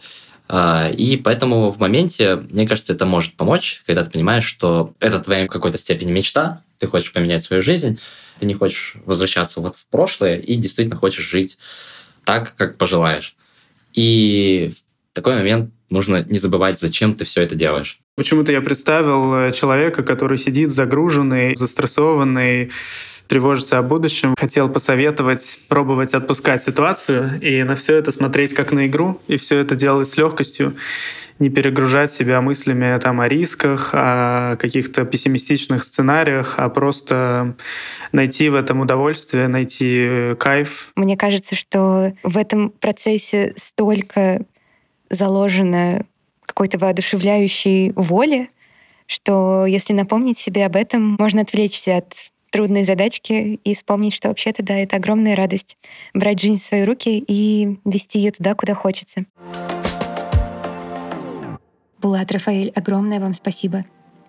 А, 0.48 0.90
и 0.90 1.16
поэтому 1.18 1.70
в 1.70 1.78
моменте, 1.78 2.36
мне 2.36 2.66
кажется, 2.66 2.94
это 2.94 3.04
может 3.06 3.34
помочь, 3.34 3.82
когда 3.86 4.02
ты 4.02 4.10
понимаешь, 4.10 4.44
что 4.44 4.94
это 4.98 5.20
твоя 5.20 5.44
в 5.44 5.48
какой-то 5.48 5.78
степени 5.78 6.10
мечта, 6.10 6.62
ты 6.78 6.86
хочешь 6.86 7.12
поменять 7.12 7.44
свою 7.44 7.62
жизнь, 7.62 8.00
ты 8.40 8.46
не 8.46 8.54
хочешь 8.54 8.94
возвращаться 9.04 9.60
вот 9.60 9.76
в 9.76 9.86
прошлое 9.86 10.36
и 10.36 10.56
действительно 10.56 10.96
хочешь 10.96 11.28
жить 11.28 11.58
так, 12.28 12.54
как 12.56 12.76
пожелаешь. 12.76 13.34
И 13.94 14.70
в 15.12 15.14
такой 15.14 15.36
момент 15.36 15.70
нужно 15.88 16.22
не 16.28 16.38
забывать, 16.38 16.78
зачем 16.78 17.14
ты 17.14 17.24
все 17.24 17.40
это 17.40 17.54
делаешь. 17.54 18.00
Почему-то 18.16 18.52
я 18.52 18.60
представил 18.60 19.34
э, 19.34 19.52
человека, 19.52 20.02
который 20.02 20.36
сидит 20.36 20.70
загруженный, 20.70 21.56
застрессованный, 21.56 22.70
тревожится 23.28 23.78
о 23.78 23.82
будущем. 23.82 24.34
Хотел 24.38 24.68
посоветовать 24.68 25.58
пробовать 25.68 26.12
отпускать 26.12 26.60
ситуацию 26.62 27.40
и 27.40 27.62
на 27.62 27.76
все 27.76 27.96
это 27.96 28.12
смотреть 28.12 28.52
как 28.52 28.72
на 28.72 28.86
игру, 28.86 29.22
и 29.26 29.38
все 29.38 29.56
это 29.56 29.74
делать 29.74 30.06
с 30.06 30.18
легкостью 30.18 30.76
не 31.38 31.50
перегружать 31.50 32.12
себя 32.12 32.40
мыслями 32.40 32.98
там, 33.00 33.20
о 33.20 33.28
рисках, 33.28 33.90
о 33.92 34.56
каких-то 34.56 35.04
пессимистичных 35.04 35.84
сценариях, 35.84 36.54
а 36.56 36.68
просто 36.68 37.56
найти 38.12 38.48
в 38.48 38.54
этом 38.54 38.80
удовольствие, 38.80 39.48
найти 39.48 40.34
кайф. 40.38 40.92
Мне 40.96 41.16
кажется, 41.16 41.54
что 41.54 42.12
в 42.22 42.36
этом 42.36 42.70
процессе 42.70 43.52
столько 43.56 44.42
заложено 45.10 46.04
какой-то 46.44 46.78
воодушевляющей 46.78 47.92
воли, 47.94 48.50
что 49.06 49.64
если 49.66 49.92
напомнить 49.92 50.38
себе 50.38 50.66
об 50.66 50.76
этом, 50.76 51.16
можно 51.18 51.42
отвлечься 51.42 51.96
от 51.96 52.14
трудной 52.50 52.84
задачки 52.84 53.60
и 53.62 53.74
вспомнить, 53.74 54.14
что 54.14 54.28
вообще-то, 54.28 54.62
да, 54.62 54.74
это 54.74 54.96
огромная 54.96 55.36
радость 55.36 55.76
брать 56.14 56.40
жизнь 56.40 56.56
в 56.56 56.64
свои 56.64 56.84
руки 56.84 57.22
и 57.26 57.78
вести 57.84 58.18
ее 58.18 58.30
туда, 58.30 58.54
куда 58.54 58.74
хочется. 58.74 59.26
Булат, 62.00 62.30
Рафаэль, 62.30 62.70
огромное 62.76 63.18
вам 63.18 63.32
спасибо. 63.32 63.84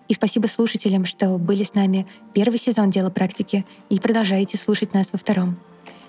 И 0.08 0.14
спасибо 0.14 0.48
слушателям, 0.48 1.04
что 1.04 1.38
были 1.38 1.62
с 1.62 1.74
нами 1.74 2.04
первый 2.34 2.58
сезон 2.58 2.90
«Дело 2.90 3.10
практики» 3.10 3.64
и 3.88 4.00
продолжаете 4.00 4.58
слушать 4.58 4.92
нас 4.92 5.12
во 5.12 5.18
втором. 5.18 5.56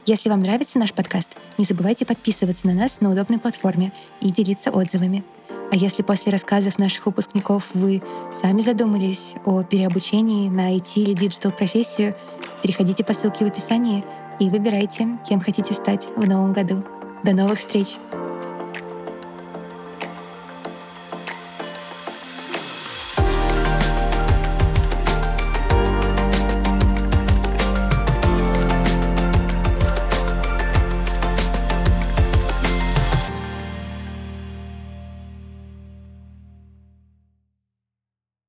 Если 0.08 0.30
вам 0.30 0.42
нравится 0.42 0.80
наш 0.80 0.92
подкаст, 0.92 1.30
не 1.60 1.66
забывайте 1.66 2.04
подписываться 2.04 2.66
на 2.66 2.74
нас 2.74 3.00
на 3.00 3.12
удобной 3.12 3.38
платформе 3.38 3.94
и 4.22 4.32
делиться 4.32 4.72
отзывами. 4.72 5.24
А 5.72 5.76
если 5.76 6.02
после 6.02 6.32
рассказов 6.32 6.80
наших 6.80 7.06
выпускников 7.06 7.68
вы 7.76 8.02
сами 8.34 8.62
задумались 8.62 9.36
о 9.46 9.62
переобучении 9.62 10.50
на 10.50 10.76
IT 10.76 10.94
или 10.96 11.14
digital 11.14 11.52
профессию, 11.52 12.16
переходите 12.64 13.04
по 13.04 13.14
ссылке 13.14 13.46
в 13.46 13.50
описании 13.50 14.04
и 14.40 14.50
выбирайте, 14.50 15.20
кем 15.30 15.40
хотите 15.40 15.76
стать 15.76 16.08
в 16.16 16.28
новом 16.28 16.54
году. 16.54 16.84
До 17.24 17.34
новых 17.34 17.60
встреч! 17.60 17.98